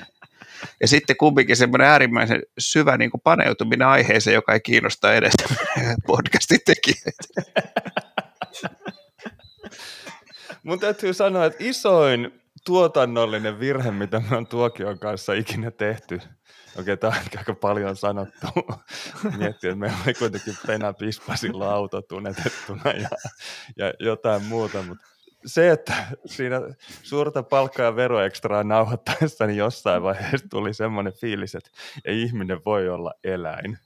[0.80, 5.34] ja sitten kumminkin semmoinen äärimmäisen syvä niin kuin paneutuminen aiheeseen, joka ei kiinnosta edes
[6.06, 7.62] podcastin tekijöitä.
[10.62, 16.20] Mun täytyy sanoa, että isoin tuotannollinen virhe, mitä me on Tuokion kanssa ikinä tehty.
[16.80, 18.46] Okei, tämä on aika paljon sanottu.
[19.38, 22.02] Miettii, että meillä oli kuitenkin Pena Pispasilla auto
[22.84, 23.08] ja,
[23.76, 25.06] ja jotain muuta, mutta
[25.46, 25.94] se, että
[26.26, 26.60] siinä
[27.02, 31.70] suurta palkkaa ja veroekstraa nauhoittaessa, niin jossain vaiheessa tuli semmoinen fiilis, että
[32.04, 33.78] ei ihminen voi olla eläin.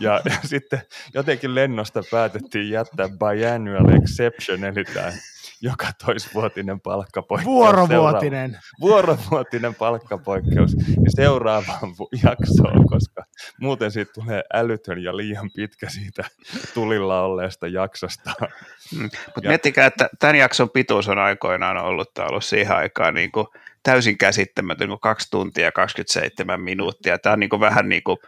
[0.00, 0.82] Ja, ja sitten
[1.14, 5.12] jotenkin lennosta päätettiin jättää biannual exception, eli tämä
[5.64, 7.54] joka toisvuotinen palkkapoikkeus.
[7.54, 8.50] Vuorovuotinen.
[8.50, 13.24] Seuraava, vuorovuotinen palkkapoikkeus niin seuraavaan jaksoon, koska
[13.60, 16.24] muuten siitä tulee älytön ja liian pitkä siitä
[16.74, 18.30] tulilla olleesta jaksosta.
[18.98, 19.02] Mm.
[19.02, 23.32] Mutta miettikää, että tämän jakson pituus on aikoinaan ollut, tämä on ollut siihen aikaan niin
[23.32, 23.46] kuin
[23.82, 27.18] täysin käsittämätön, niin kuin 2 tuntia 27 minuuttia.
[27.18, 28.18] Tämä on niin kuin vähän niin kuin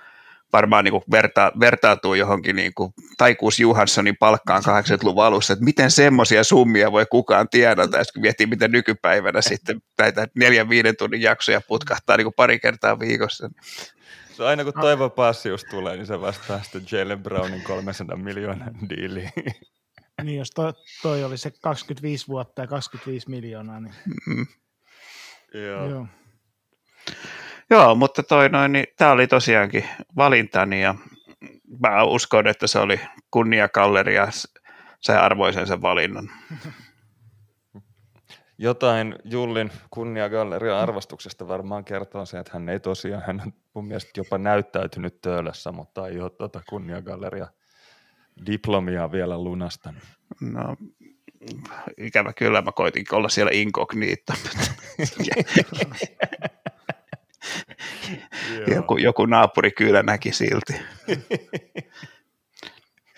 [0.53, 5.91] varmaan niin kuin verta, vertautuu johonkin niin kuin Taikuus Johanssonin palkkaan 80-luvun alussa, että miten
[5.91, 11.61] semmoisia summia voi kukaan tiedata, jos miettii, miten nykypäivänä sitten näitä neljän viiden tunnin jaksoja
[11.69, 13.51] putkahtaa niin kuin pari kertaa viikossa.
[14.37, 19.31] Se aina kun Toivo Passius tulee, niin se vastaa sitten Jalen Brownin 300 miljoonan diiliin.
[20.23, 23.95] Niin, jos toi, toi oli se 25 vuotta ja 25 miljoonaa, niin
[24.27, 24.47] Mm.
[25.55, 25.91] Joo.
[25.91, 26.07] joo.
[27.71, 29.85] Joo, mutta toi noin, niin tämä oli tosiaankin
[30.17, 30.95] valintani ja
[31.81, 33.01] mä uskon, että se oli
[33.31, 34.55] kunniakalleri ja s-
[35.01, 36.31] sai arvoisensa valinnan.
[38.59, 44.11] Jotain Jullin kunniagallerian arvostuksesta varmaan kertoo se, että hän ei tosiaan, hän on mun mielestä
[44.17, 47.47] jopa näyttäytynyt töölössä, mutta ei ole tuota kunniagalleria
[48.47, 50.03] diplomia vielä lunastanut.
[50.41, 50.77] No,
[51.99, 54.33] ikävä kyllä, mä koitin olla siellä inkognito.
[58.75, 60.73] joku, joku naapuri kyllä näki silti.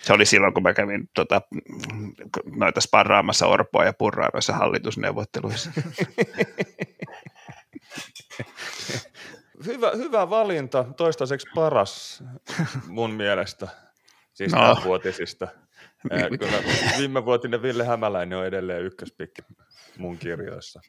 [0.01, 1.41] Se oli silloin, kun mä kävin tota,
[2.55, 5.71] noita sparraamassa Orpoa ja Purraa noissa hallitusneuvotteluissa.
[9.65, 12.23] Hyvä, hyvä valinta, toistaiseksi paras
[12.87, 13.67] mun mielestä,
[14.33, 14.81] siis No.
[14.85, 15.47] vuotisista.
[16.39, 16.57] Kyllä
[16.97, 19.41] viimevuotinen Ville Hämäläinen on edelleen ykköspikki
[19.97, 20.81] mun kirjoissa.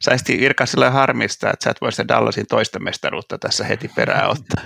[0.00, 4.30] Saisti Irka sillä harmistaa, että sä et voi sitä Dallasin toista mestaruutta tässä heti perään
[4.30, 4.64] ottaa.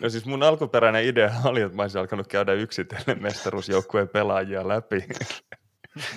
[0.00, 5.04] No siis mun alkuperäinen idea oli, että mä olisin alkanut käydä yksitellen mestaruusjoukkueen pelaajia läpi.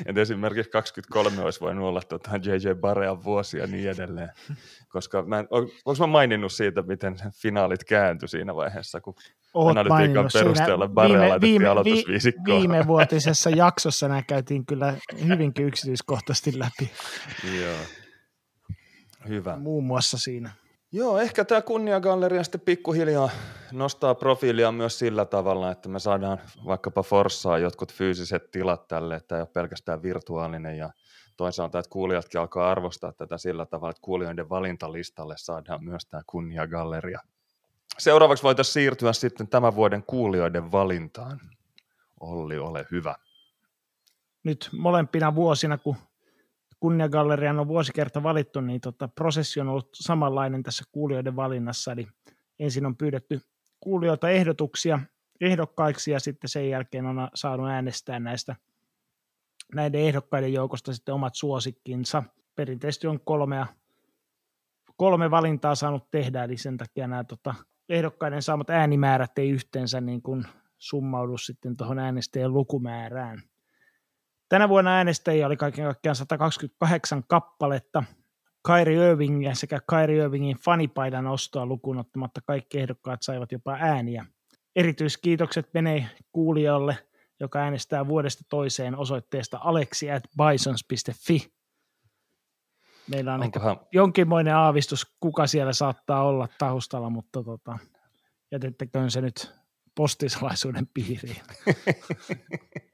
[0.05, 4.29] Et esimerkiksi 23 olisi voinut olla tota JJ Barean vuosi ja niin edelleen.
[4.89, 9.15] Koska mä en, on- onko mä maininnut siitä, miten finaalit kääntyi siinä vaiheessa, kun
[9.53, 12.59] Oot analytiikan perusteella Barea laitettiin aloitusviisikkoon.
[12.59, 14.93] viimevuotisessa jaksossa nämä käytiin kyllä
[15.27, 16.91] hyvinkin yksityiskohtaisesti läpi,
[17.61, 17.75] Joo.
[19.27, 19.55] Hyvä.
[19.55, 20.51] muun muassa siinä.
[20.91, 23.29] Joo, ehkä tämä kunniagalleria sitten pikkuhiljaa
[23.71, 29.35] nostaa profiilia myös sillä tavalla, että me saadaan vaikkapa Forssaa jotkut fyysiset tilat tälle, että
[29.35, 30.89] ei ole pelkästään virtuaalinen ja
[31.37, 37.19] toisaalta, että kuulijatkin alkaa arvostaa tätä sillä tavalla, että kuulijoiden valintalistalle saadaan myös tämä kunniagalleria.
[37.99, 41.39] Seuraavaksi voitaisiin siirtyä sitten tämän vuoden kuulijoiden valintaan.
[42.19, 43.15] Olli, ole hyvä.
[44.43, 45.95] Nyt molempina vuosina, kun
[46.83, 51.91] kunniagallerian on vuosikerta valittu, niin tota, prosessi on ollut samanlainen tässä kuulijoiden valinnassa.
[51.91, 52.07] Eli
[52.59, 53.41] ensin on pyydetty
[53.79, 54.99] kuulijoilta ehdotuksia
[55.41, 58.55] ehdokkaiksi ja sitten sen jälkeen on saanut äänestää näistä
[59.75, 62.23] näiden ehdokkaiden joukosta sitten omat suosikkinsa.
[62.55, 63.67] Perinteisesti on kolmea,
[64.97, 67.55] kolme valintaa saanut tehdä, eli sen takia nämä tota,
[67.89, 70.45] ehdokkaiden saamat äänimäärät ei yhteensä niin kuin
[70.77, 73.43] summaudu sitten tuohon äänestäjien lukumäärään.
[74.53, 78.03] Tänä vuonna äänestäjiä oli kaiken kaikkiaan 128 kappaletta.
[78.67, 84.25] Kyrie Irvingia sekä Kyrie Irvingin fanipaidan ostoa lukuun ottamatta kaikki ehdokkaat saivat jopa ääniä.
[84.75, 86.97] Erityiskiitokset menee kuulijalle,
[87.39, 91.53] joka äänestää vuodesta toiseen osoitteesta aleksi at bisons.fi.
[93.09, 97.77] Meillä on Onkohan, jonkinmoinen aavistus, kuka siellä saattaa olla taustalla, mutta tota,
[98.51, 99.53] jätettäköön se nyt
[99.95, 101.41] postisalaisuuden piiriin.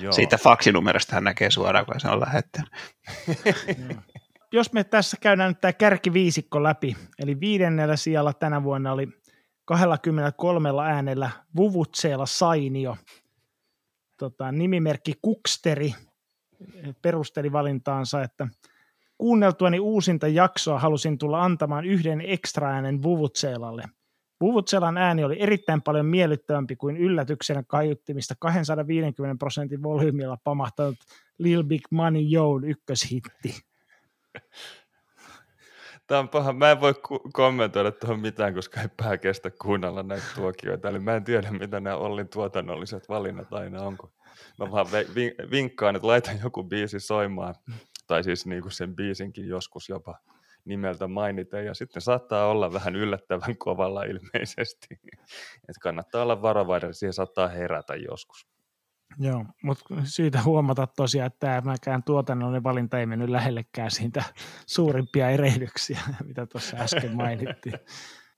[0.00, 0.12] joo.
[0.12, 2.70] Siitä faksinumerosta hän näkee suoraan, kun se on lähettänyt.
[4.52, 9.08] Jos me tässä käydään nyt tämä kärkiviisikko läpi, eli viidennellä sijalla tänä vuonna oli
[9.64, 12.96] 23 äänellä Vuvutseela Sainio,
[14.16, 15.94] tota, nimimerkki Kuksteri
[17.02, 18.48] perusteli valintaansa, että
[19.18, 23.82] kuunneltuani uusinta jaksoa halusin tulla antamaan yhden ekstra äänen Vuvutseelalle.
[24.40, 30.96] Vuvutselan ääni oli erittäin paljon miellyttävämpi kuin yllätyksenä kaiuttimista 250 prosentin volyymilla pamahtanut
[31.38, 33.60] Lil Big Money Joe ykköshitti.
[36.06, 36.52] Tämä on paha.
[36.52, 40.88] Mä en voi ku- kommentoida tuohon mitään, koska ei pää kestä kuunnella näitä tuokioita.
[40.88, 43.96] Eli mä en tiedä, mitä nämä Ollin tuotannolliset valinnat aina on.
[43.96, 44.12] Kun
[44.58, 44.86] mä vaan
[45.50, 47.54] vinkkaan, että laitan joku biisi soimaan.
[48.06, 50.18] Tai siis niin kuin sen biisinkin joskus jopa
[50.70, 51.66] nimeltä mainiten.
[51.66, 55.00] Ja sitten saattaa olla vähän yllättävän kovalla ilmeisesti.
[55.54, 58.46] Että kannattaa olla varovainen, siihen saattaa herätä joskus.
[59.18, 64.24] Joo, mutta syytä huomata tosiaan, että tämäkään tuotannollinen valinta ei mennyt lähellekään siitä
[64.66, 67.78] suurimpia erehdyksiä, mitä tuossa äsken mainittiin.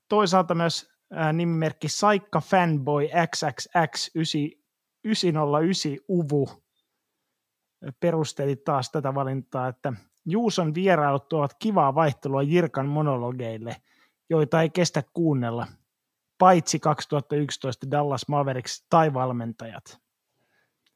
[0.09, 0.93] Toisaalta myös
[1.33, 4.11] nimimerkki Saikka Fanboy XXX
[5.05, 6.49] 909 Uvu
[8.01, 9.93] perusteli taas tätä valintaa, että
[10.25, 13.77] Juuson vierailut tuovat kivaa vaihtelua Jirkan monologeille,
[14.31, 15.67] joita ei kestä kuunnella,
[16.39, 20.03] paitsi 2011 Dallas Mavericks tai valmentajat.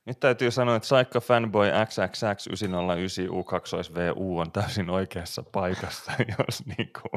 [0.06, 7.08] Nyt täytyy sanoa, että Saikka Fanboy XXX 909 U2VU on täysin oikeassa paikassa, jos niinku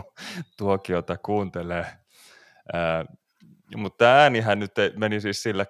[0.58, 1.86] tuokiota kuuntelee.
[3.76, 5.66] Mutta tämä äänihän nyt meni siis sillä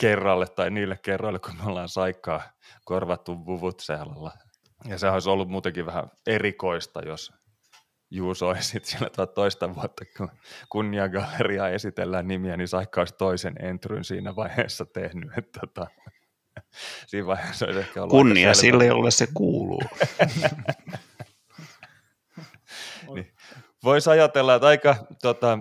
[0.00, 2.42] kerralle tai niille kerroille, kun me ollaan Saikkaa
[2.84, 4.32] korvattu Vuvutseelalla.
[4.88, 7.32] Ja se olisi ollut muutenkin vähän erikoista, jos
[8.10, 10.30] Juuso olisi sitten siellä toista vuotta, kun
[10.68, 15.30] kunniagalleriaa esitellään nimiä, niin Saikka olisi toisen entryn siinä vaiheessa tehnyt.
[15.38, 15.86] Että tota,
[17.06, 19.82] siinä vaiheessa olisi ehkä ollut Kunnia sille, jolle se kuuluu.
[23.14, 23.32] niin,
[23.84, 25.58] Voisi ajatella, että aika tota,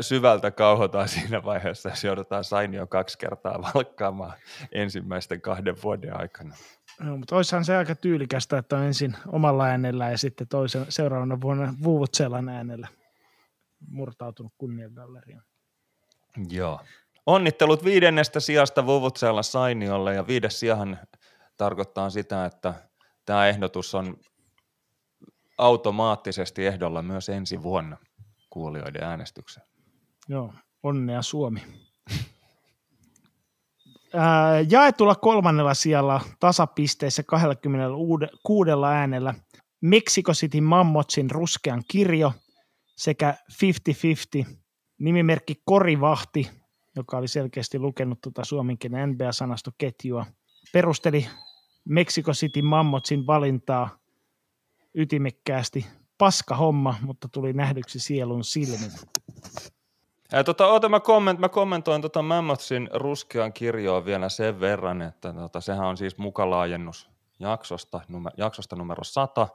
[0.00, 4.32] syvältä kauhotaan siinä vaiheessa, jos joudutaan Sainio kaksi kertaa valkkaamaan
[4.72, 6.54] ensimmäisten kahden vuoden aikana.
[7.00, 11.40] No, mutta olisihan se aika tyylikästä, että on ensin omalla äänellä ja sitten toisen seuraavana
[11.40, 12.88] vuonna Vuuvutselan äänellä
[13.88, 15.44] murtautunut kunniagalleriaan.
[16.50, 16.80] Joo.
[17.26, 20.98] Onnittelut viidennestä sijasta Vuvutsella Sainiolle ja viides sijahan
[21.56, 22.74] tarkoittaa sitä, että
[23.26, 24.16] tämä ehdotus on
[25.58, 27.96] automaattisesti ehdolla myös ensi vuonna
[28.50, 29.62] kuulijoiden äänestyksen.
[30.28, 31.62] Joo, onnea Suomi.
[34.14, 38.24] Ää, jaetulla kolmannella sijalla tasapisteissä 26
[38.86, 39.34] äänellä
[39.80, 42.32] Mexico City Mammotsin ruskean kirjo
[42.96, 43.34] sekä
[44.44, 44.46] 50-50
[44.98, 46.50] nimimerkki Korivahti,
[46.96, 50.26] joka oli selkeästi lukenut tuota suomenkielen NBA-sanastoketjua,
[50.72, 51.26] perusteli
[51.88, 53.98] Mexico City Mammotsin valintaa
[54.94, 55.86] ytimekkäästi.
[56.18, 58.90] Paska homma, mutta tuli nähdyksi sielun silmin.
[60.32, 65.32] Ja tota, oota, mä, komment, mä kommentoin tota Mammothin ruskean kirjoa vielä sen verran, että
[65.32, 69.48] tota, sehän on siis mukalaajennus jaksosta, numer, jaksosta numero 100,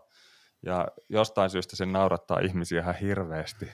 [0.64, 3.72] ja jostain syystä se naurattaa ihmisiä ihan hirveästi.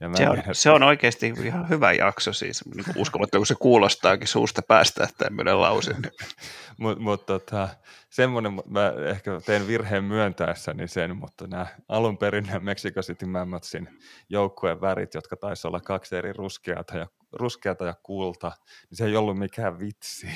[0.00, 4.28] Ja se, on, se on oikeasti ihan hyvä jakso siis, niin uskomatta kun se kuulostaakin
[4.28, 5.94] suusta päästä tämmöinen lause.
[6.78, 7.68] mutta mut, tota,
[8.10, 13.88] semmoinen, mä ehkä tein virheen myöntäessäni sen, mutta nämä alun perin nämä Mexico City Mammotsin
[14.28, 18.52] joukkueen värit, jotka taisi olla kaksi eri ruskeata ja, ruskeata ja kulta,
[18.90, 20.26] niin se ei ollut mikään vitsi,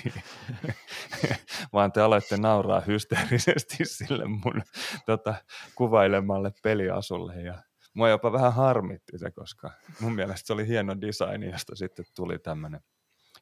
[1.73, 4.63] vaan te aloitte nauraa hysteerisesti sille mun
[5.07, 5.35] tota,
[5.75, 11.43] kuvailemalle peliasulle ja mua jopa vähän harmitti se, koska mun mielestä se oli hieno design,
[11.43, 12.81] josta sitten tuli tämmöinen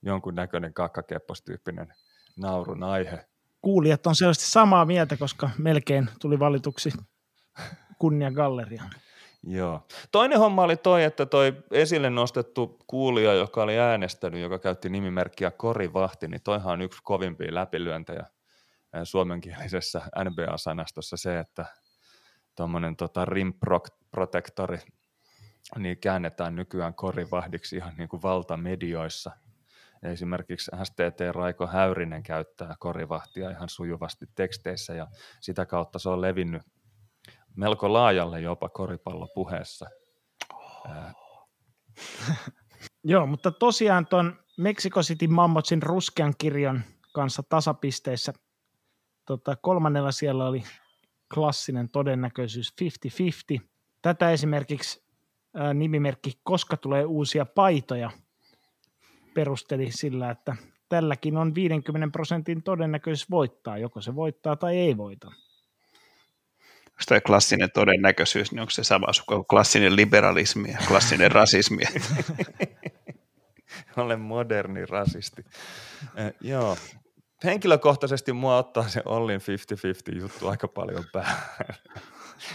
[0.02, 1.94] jonkun näköinen kakkakeppostyyppinen
[2.37, 3.26] naurun aihe.
[3.62, 6.90] Kuulijat on selvästi samaa mieltä, koska melkein tuli valituksi
[7.98, 8.82] kunnia galleria.
[9.42, 9.87] Joo.
[10.12, 15.50] Toinen homma oli toi, että toi esille nostettu kuulija, joka oli äänestänyt, joka käytti nimimerkkiä
[15.50, 18.26] Korivahti, niin toihan on yksi kovimpia läpilyöntejä
[19.04, 21.66] suomenkielisessä NBA-sanastossa se, että
[22.59, 23.55] tuommoinen tota rim
[24.11, 24.79] protektori,
[25.77, 29.31] niin käännetään nykyään korivahdiksi ihan niin kuin valtamedioissa.
[30.03, 35.07] Esimerkiksi STT Raiko Häyrinen käyttää korivahtia ihan sujuvasti teksteissä ja
[35.40, 36.62] sitä kautta se on levinnyt
[37.57, 39.87] melko laajalle jopa koripallopuheessa.
[40.55, 41.49] Oh.
[43.05, 48.33] Joo, mutta tosiaan tuon Mexico City Mammotsin ruskean kirjan kanssa tasapisteissä
[49.27, 50.62] tota, kolmannella siellä oli
[51.34, 52.74] klassinen todennäköisyys
[53.56, 53.60] 50-50.
[54.02, 55.02] Tätä esimerkiksi
[55.54, 58.10] ää, nimimerkki Koska tulee uusia paitoja
[59.34, 60.56] perusteli sillä, että
[60.88, 65.26] tälläkin on 50 prosentin todennäköisyys voittaa, joko se voittaa tai ei voita.
[66.98, 71.82] Onko tämä klassinen todennäköisyys, niin onko se sama kuin klassinen liberalismi ja klassinen rasismi?
[73.96, 75.44] Olen moderni rasisti.
[76.16, 76.76] Eh, joo,
[77.44, 79.40] henkilökohtaisesti mua ottaa se Ollin
[80.14, 81.74] 50-50 juttu aika paljon päähän.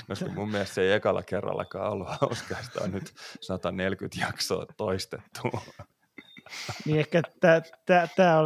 [0.07, 5.41] Koska mun mielestä se ei ekalla kerrallakaan ollut hauska, sitä on nyt 140 jaksoa toistettu.
[6.85, 7.21] Niin ehkä
[8.15, 8.39] tämä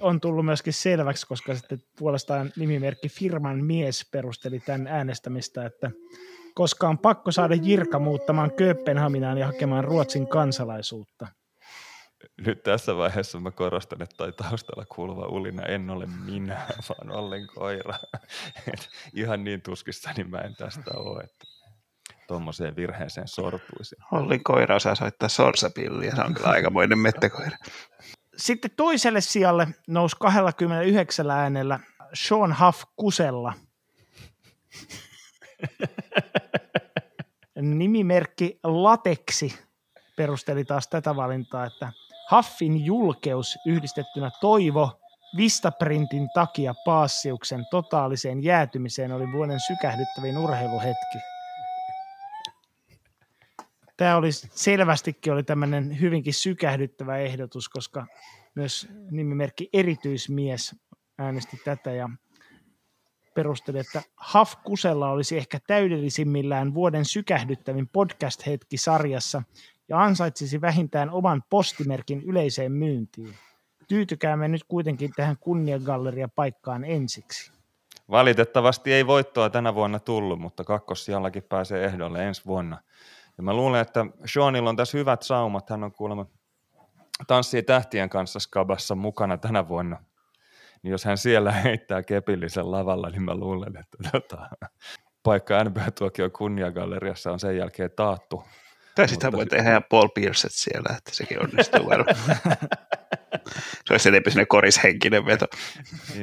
[0.00, 5.90] on tullut myöskin selväksi, koska sitten puolestaan nimimerkki Firman mies perusteli tämän äänestämistä, että
[6.54, 11.28] koska on pakko saada Jirka muuttamaan Kööpenhaminaan ja hakemaan Ruotsin kansalaisuutta–
[12.46, 17.46] nyt tässä vaiheessa mä korostan, että toi taustalla kuuluva ulina en ole minä, vaan ollen
[17.54, 17.94] koira.
[18.72, 21.46] Et ihan niin tuskissani mä en tästä ole, että
[22.26, 23.98] tuommoiseen virheeseen sortuisin.
[24.12, 27.56] Ollin koira osaa soittaa sorsapilliä, se on kyllä aikamoinen mettäkoira.
[28.36, 31.80] Sitten toiselle sijalle nousi 29 äänellä
[32.14, 33.52] Sean Huff Kusella.
[37.60, 39.58] Nimimerkki Lateksi
[40.16, 41.92] perusteli taas tätä valintaa, että
[42.28, 45.00] Haffin julkeus yhdistettynä toivo
[45.36, 51.18] Vistaprintin takia Paassiuksen totaaliseen jäätymiseen oli vuoden sykähdyttävin urheiluhetki.
[53.96, 58.06] Tämä oli selvästikin oli tämmöinen hyvinkin sykähdyttävä ehdotus, koska
[58.54, 60.76] myös nimimerkki erityismies
[61.18, 62.08] äänesti tätä ja
[63.34, 69.42] perusteli, että Haf Kusella olisi ehkä täydellisimmillään vuoden sykähdyttävin podcast-hetki sarjassa,
[69.88, 73.34] ja ansaitsisi vähintään oman postimerkin yleiseen myyntiin.
[73.88, 77.52] Tyytykäämme nyt kuitenkin tähän kunniagalleria paikkaan ensiksi.
[78.10, 82.80] Valitettavasti ei voittoa tänä vuonna tullut, mutta kakkossijallakin pääsee ehdolle ensi vuonna.
[83.36, 85.70] Ja mä luulen, että Seanilla on tässä hyvät saumat.
[85.70, 86.26] Hän on kuulemma
[87.26, 90.02] tanssii tähtien kanssa skabassa mukana tänä vuonna.
[90.82, 94.48] Niin jos hän siellä heittää kepillisen lavalla, niin mä luulen, että tota,
[95.22, 98.44] paikka NBA-tuokio kunniagalleriassa on sen jälkeen taattu.
[98.94, 102.16] Tai sitä voi tehdä Paul Pierce siellä, että sekin onnistuu varmaan.
[103.86, 105.46] Se olisi enemmän sinne korishenkinen veto.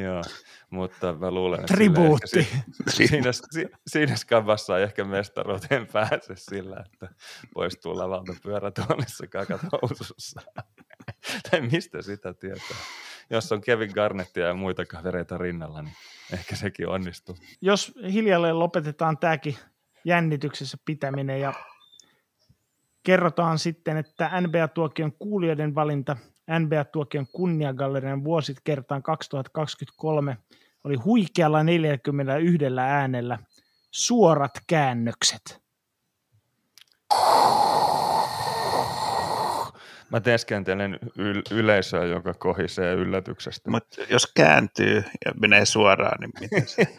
[0.03, 0.21] Joo,
[0.69, 2.27] mutta mä luulen, että Tribuutti.
[2.29, 7.09] sille ehkä si- siinä, siinä skavassa ei ehkä mestaruuteen pääse sillä, että
[7.53, 10.41] poistuu lavalta pyörätuolissa kakat housussa.
[11.51, 12.77] tai mistä sitä tietää.
[13.29, 15.95] Jos on Kevin Garnettia ja muita kavereita rinnalla, niin
[16.33, 17.37] ehkä sekin onnistuu.
[17.61, 19.57] Jos hiljalleen lopetetaan tämäkin
[20.05, 21.53] jännityksessä pitäminen ja
[23.03, 26.17] kerrotaan sitten, että NBA-tuokion kuulijoiden valinta
[26.59, 30.37] NBA-tuokion kunniagallerian vuosit kertaan 2023
[30.83, 33.39] oli huikealla 41 äänellä
[33.91, 35.61] suorat käännökset.
[40.09, 43.71] Mä teeskentelen yl- yleisöä, joka kohisee yllätyksestä.
[43.71, 46.87] Mutta jos kääntyy ja menee suoraan, niin miten se?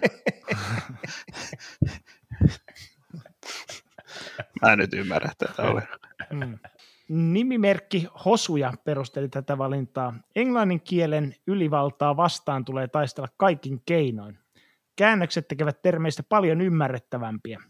[4.62, 5.98] Mä nyt ymmärrä tätä ollenkaan.
[6.30, 6.58] Mm.
[7.08, 10.14] Nimimerkki Hosuja perusteli tätä valintaa.
[10.36, 14.38] Englannin kielen ylivaltaa vastaan tulee taistella kaikin keinoin.
[14.96, 17.60] Käännökset tekevät termeistä paljon ymmärrettävämpiä.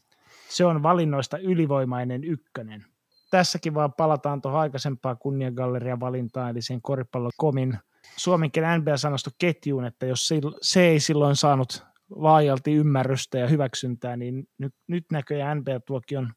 [0.48, 2.84] Se on valinnoista ylivoimainen ykkönen.
[3.30, 7.78] Tässäkin vaan palataan tuohon aikaisempaan kunniagallerian valintaan, eli sen koripallokomin
[8.16, 10.28] suomenkielen NBA-sanasto ketjuun, että jos
[10.62, 16.32] se ei silloin saanut laajalti ymmärrystä ja hyväksyntää, niin nyt, nyt näköjään NBA-tuokion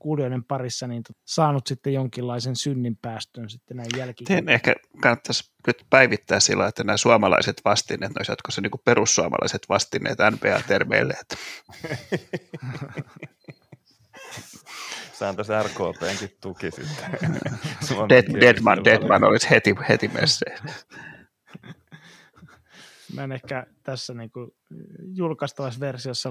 [0.00, 4.48] kuulijoiden parissa niin saanut sitten jonkinlaisen synnin päästön sitten näin jälkikäteen.
[4.48, 11.14] Ehkä kannattaisi nyt päivittää sillä, että nämä suomalaiset vastineet, noissa jatkossa niin perussuomalaiset vastineet NBA-termeille.
[11.20, 11.36] Että...
[15.12, 17.10] Saan tässä RKPnkin tuki sitten.
[18.08, 20.58] Dead, Deadman, Deadman olisi heti, heti messeen.
[23.14, 24.50] Mä en ehkä tässä niin kuin
[25.14, 26.30] julkaistavassa versiossa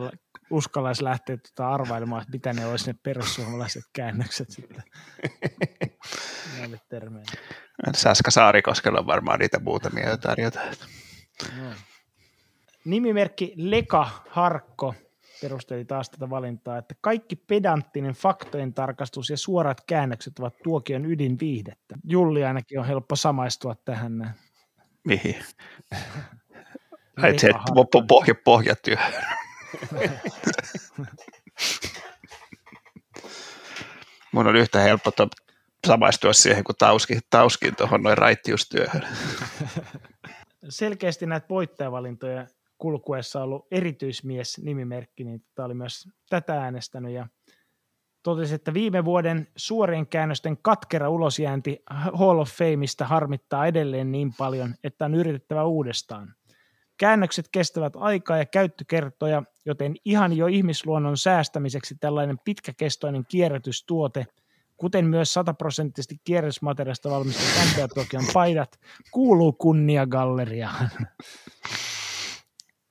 [0.50, 4.84] uskallaisi lähteä tuota arvailemaan, että mitä ne olisi ne perussuomalaiset käännökset sitten
[6.58, 7.32] näille termeille.
[7.95, 10.60] Saska Saarikoskella on varmaan niitä muutamia jo tarjota.
[11.58, 11.72] No.
[12.86, 14.95] Nimimerkki Leka Harkko
[15.41, 21.95] perusteli taas tätä valintaa, että kaikki pedanttinen faktojen tarkastus ja suorat käännökset ovat tuokion ydinviihdettä.
[22.04, 24.36] Julli ainakin on helppo samaistua tähän.
[25.04, 25.36] Mihin?
[27.18, 28.97] Ai se po- pohja, pohjatyö.
[34.32, 35.11] Mun on yhtä helppo
[35.88, 39.07] samaistua siihen, kun tauskin, tauskin tuohon noin raittiustyöhön.
[40.70, 42.47] Selkeästi näitä voittajavalintoja
[42.78, 47.28] kulkuessa ollut erityismies nimimerkki, niin tämä oli myös tätä äänestänyt ja
[48.24, 54.76] totesi, että viime vuoden suorien käännösten katkera ulosjäänti Hall of Fameista harmittaa edelleen niin paljon,
[54.84, 56.36] että on yritettävä uudestaan.
[57.00, 64.26] Käännökset kestävät aikaa ja käyttökertoja, joten ihan jo ihmisluonnon säästämiseksi tällainen pitkäkestoinen kierrätystuote,
[64.78, 68.80] kuten myös sataprosenttisesti kierrätysmateriaalista valmistetut Tokion paidat,
[69.12, 70.89] kuuluu kunniagalleriaan.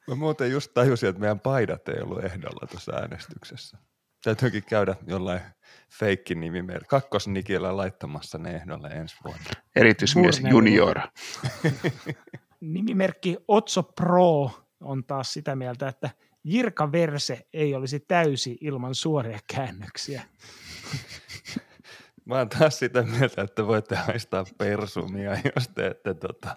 [0.08, 3.78] Mä muuten just tajusin, että meidän paidat ei ollut ehdolla tuossa äänestyksessä.
[4.24, 5.40] Täytyykin käydä jollain
[5.98, 9.50] feikki nimimerkki, kakkosnikillä laittamassa ne ehdolle ensi vuonna.
[9.76, 10.98] Erityismies Murne junior.
[12.60, 14.50] Nimimerkki Otso Pro
[14.80, 16.10] on taas sitä mieltä, että
[16.44, 20.22] Jirka Verse ei olisi täysi ilman suoria käännöksiä.
[22.24, 26.56] Mä oon taas sitä mieltä, että voitte haistaa persumia, jos teette tota...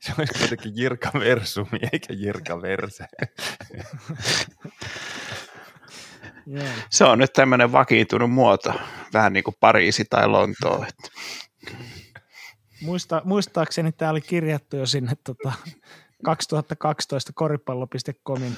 [0.00, 3.06] Se olisi kuitenkin Jirka Versumi, eikä Jirka Verse.
[6.46, 6.64] Joo.
[6.90, 8.74] Se on nyt tämmöinen vakiintunut muoto,
[9.12, 10.84] vähän niin kuin Pariisi tai Lontoo.
[10.88, 11.08] Että
[12.82, 15.52] Muista, muistaakseni tämä oli kirjattu jo sinne tota,
[16.24, 18.56] 2012 koripallo.comin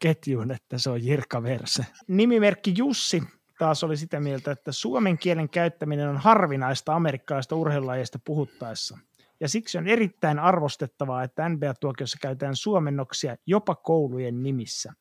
[0.00, 1.86] ketjuun, että se on Jirka Verse.
[2.08, 3.22] Nimimerkki Jussi
[3.58, 8.98] taas oli sitä mieltä, että suomen kielen käyttäminen on harvinaista amerikkalaista urheilulajista puhuttaessa.
[9.40, 14.92] Ja siksi on erittäin arvostettavaa, että NBA-tuokiossa käytetään suomennoksia jopa koulujen nimissä.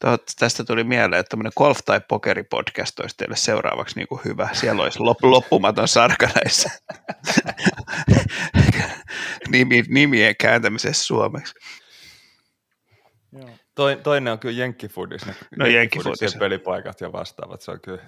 [0.00, 4.48] Tuo, tästä tuli mieleen, että tämmöinen golf- tai pokeripodcast olisi teille seuraavaksi niin kuin hyvä.
[4.52, 6.70] Siellä olisi lop, loppumaton sarka näissä
[9.50, 11.54] Nimi, nimien kääntämisessä suomeksi.
[13.32, 13.50] Joo.
[13.74, 16.34] Toi, toinen on kyllä Jenkkifudis, ne No, Jenkkifudis.
[16.34, 18.02] Ja pelipaikat ja vastaavat, se on kyllä.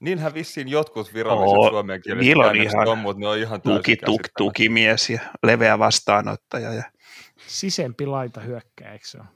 [0.00, 4.20] Niinhän vissiin jotkut viralliset Oo, on käännökset ihan on, mutta ne on ihan Tuki, tuk,
[4.36, 6.82] tukimies ja leveä vastaanottaja ja
[7.46, 9.26] sisempi laita hyökkää, eikö se ole?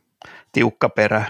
[0.52, 1.24] Tiukka perä,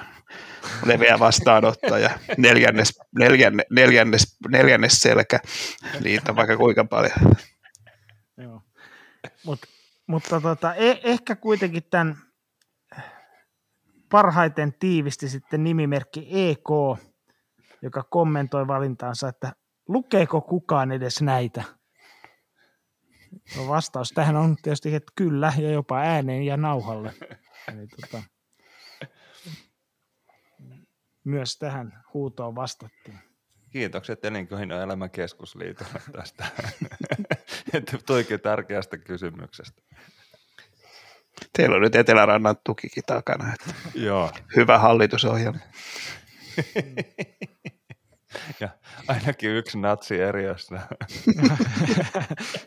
[0.84, 5.41] leveä vastaanottaja, neljännes, neljänne, neljännes, neljännes selkä,
[6.05, 7.36] niitä vaikka kuinka paljon.
[8.36, 8.62] Joo.
[9.45, 9.61] Mut,
[10.07, 12.16] mutta tota, e- ehkä kuitenkin tämän
[14.11, 16.68] parhaiten tiivisti sitten nimimerkki EK,
[17.82, 19.53] joka kommentoi valintaansa, että
[19.88, 21.64] lukeeko kukaan edes näitä?
[23.57, 27.14] No vastaus tähän on tietysti, että kyllä, ja jopa ääneen ja nauhalle.
[27.72, 28.22] Eli tota,
[31.24, 33.18] myös tähän huutoon vastattiin.
[33.70, 36.44] Kiitokset Elinkeinoelämän keskusliitolle tästä,
[37.74, 39.82] että tuikin tärkeästä kysymyksestä.
[41.52, 43.54] Teillä on nyt Etelärannan tukikin takana.
[43.54, 45.58] Että Joo, hyvä hallitusohjelma.
[48.60, 48.68] ja
[49.08, 50.74] ainakin yksi natsi eri jossa.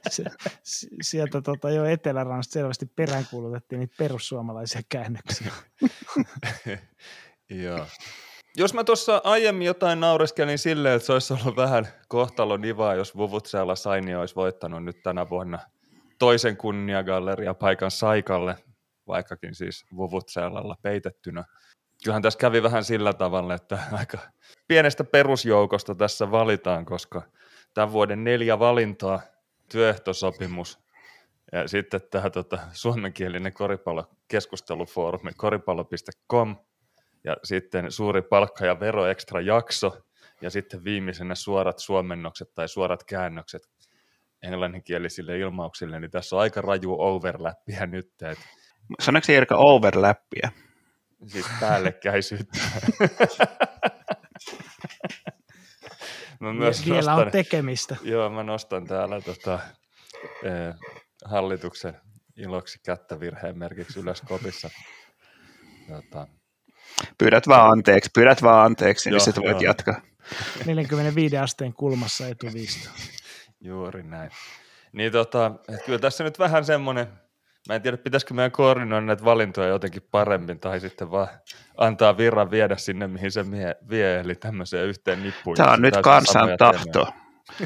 [0.09, 0.23] Se,
[0.63, 5.51] si- sieltä tota, jo Etelärannasta selvästi peräänkuulutettiin niitä perussuomalaisia käännöksiä.
[7.49, 7.87] Joo.
[8.57, 13.17] Jos mä tuossa aiemmin jotain naureskelin silleen, että se olisi ollut vähän kohtalon ivaa, jos
[13.17, 15.59] Vuvutseella Saini olisi voittanut nyt tänä vuonna
[16.19, 18.55] toisen kunniagalleria paikan Saikalle,
[19.07, 21.43] vaikkakin siis Vuvutseellalla peitettynä.
[22.03, 24.17] Kyllähän tässä kävi vähän sillä tavalla, että aika
[24.67, 27.21] pienestä perusjoukosta tässä valitaan, koska
[27.73, 29.21] tämän vuoden neljä valintaa,
[29.71, 30.79] työehtosopimus
[31.51, 36.55] ja sitten tämä tota, suomenkielinen koripallokeskustelufoorumi koripallo.com
[37.23, 39.97] ja sitten suuri palkka- ja vero extra jakso
[40.41, 43.61] ja sitten viimeisenä suorat suomennokset tai suorat käännökset
[44.43, 48.43] englanninkielisille ilmauksille, niin tässä on aika raju overlappia nyt, että
[48.99, 50.49] Sanoiko se Erika overlappia?
[51.27, 52.59] siis päällekkäisyyttä.
[56.39, 57.95] Mä myös Vielä nostan, on tekemistä.
[58.03, 59.59] joo, mä nostan täällä tota,
[60.43, 60.75] eh,
[61.25, 62.01] hallituksen
[62.37, 64.69] iloksi kättä virheen merkiksi ylös kopissa.
[65.87, 66.27] Tota,
[67.17, 69.69] Pyydät vaan anteeksi, pyydät vaan anteeksi, niin Joo, sitten voit joo.
[69.69, 70.01] jatkaa.
[70.65, 72.89] 45 asteen kulmassa etuviisto.
[73.61, 74.31] Juuri näin.
[74.91, 77.07] Niin tota, et kyllä tässä nyt vähän semmoinen,
[77.67, 81.27] mä en tiedä pitäisikö meidän koordinoida näitä valintoja jotenkin paremmin tai sitten vaan
[81.77, 85.57] antaa virran viedä sinne, mihin se mie, vie, eli tämmöiseen yhteen nippuun.
[85.57, 87.07] Tämä on nyt kansan tahto.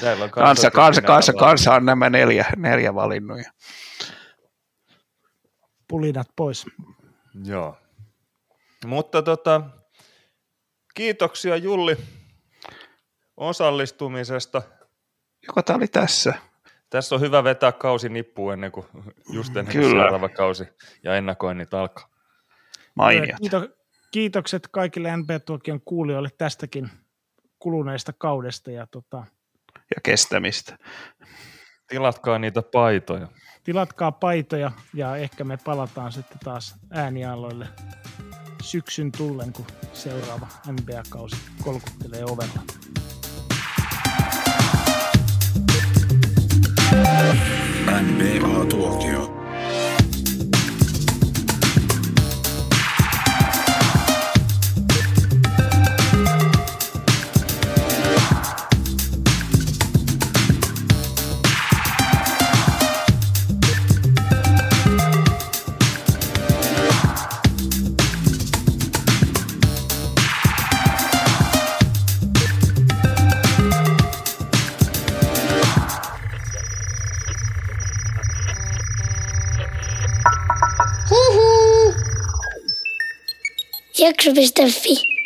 [0.00, 3.40] Täällä on Kansa, kansa, kansa, kansa on nämä neljä, neljä valinnut.
[5.88, 6.66] Pulinat pois.
[7.44, 7.76] Joo.
[8.86, 9.60] Mutta tota,
[10.94, 11.96] kiitoksia Julli
[13.36, 14.62] osallistumisesta.
[15.46, 16.34] Joko tämä oli tässä?
[16.90, 18.86] Tässä on hyvä vetää kausi nippuun ennen kuin
[19.32, 20.02] just ennen kuin Kyllä.
[20.02, 20.64] seuraava kausi
[21.02, 22.08] ja ennakoinnit alkaa.
[22.94, 23.40] Mainiot.
[23.40, 23.68] Kiito,
[24.10, 26.90] kiitokset kaikille NB-tuokion kuulijoille tästäkin
[27.58, 29.24] kuluneesta kaudesta ja tota,
[29.74, 30.78] Ja kestämistä.
[31.88, 33.28] Tilatkaa niitä paitoja.
[33.64, 37.68] Tilatkaa paitoja ja ehkä me palataan sitten taas äänialoille
[38.62, 42.60] syksyn tullen, kun seuraava NBA-kausi kolkuttelee ovella.
[84.28, 84.68] NBA-tuokio.
[84.68, 85.17] Jakso.fi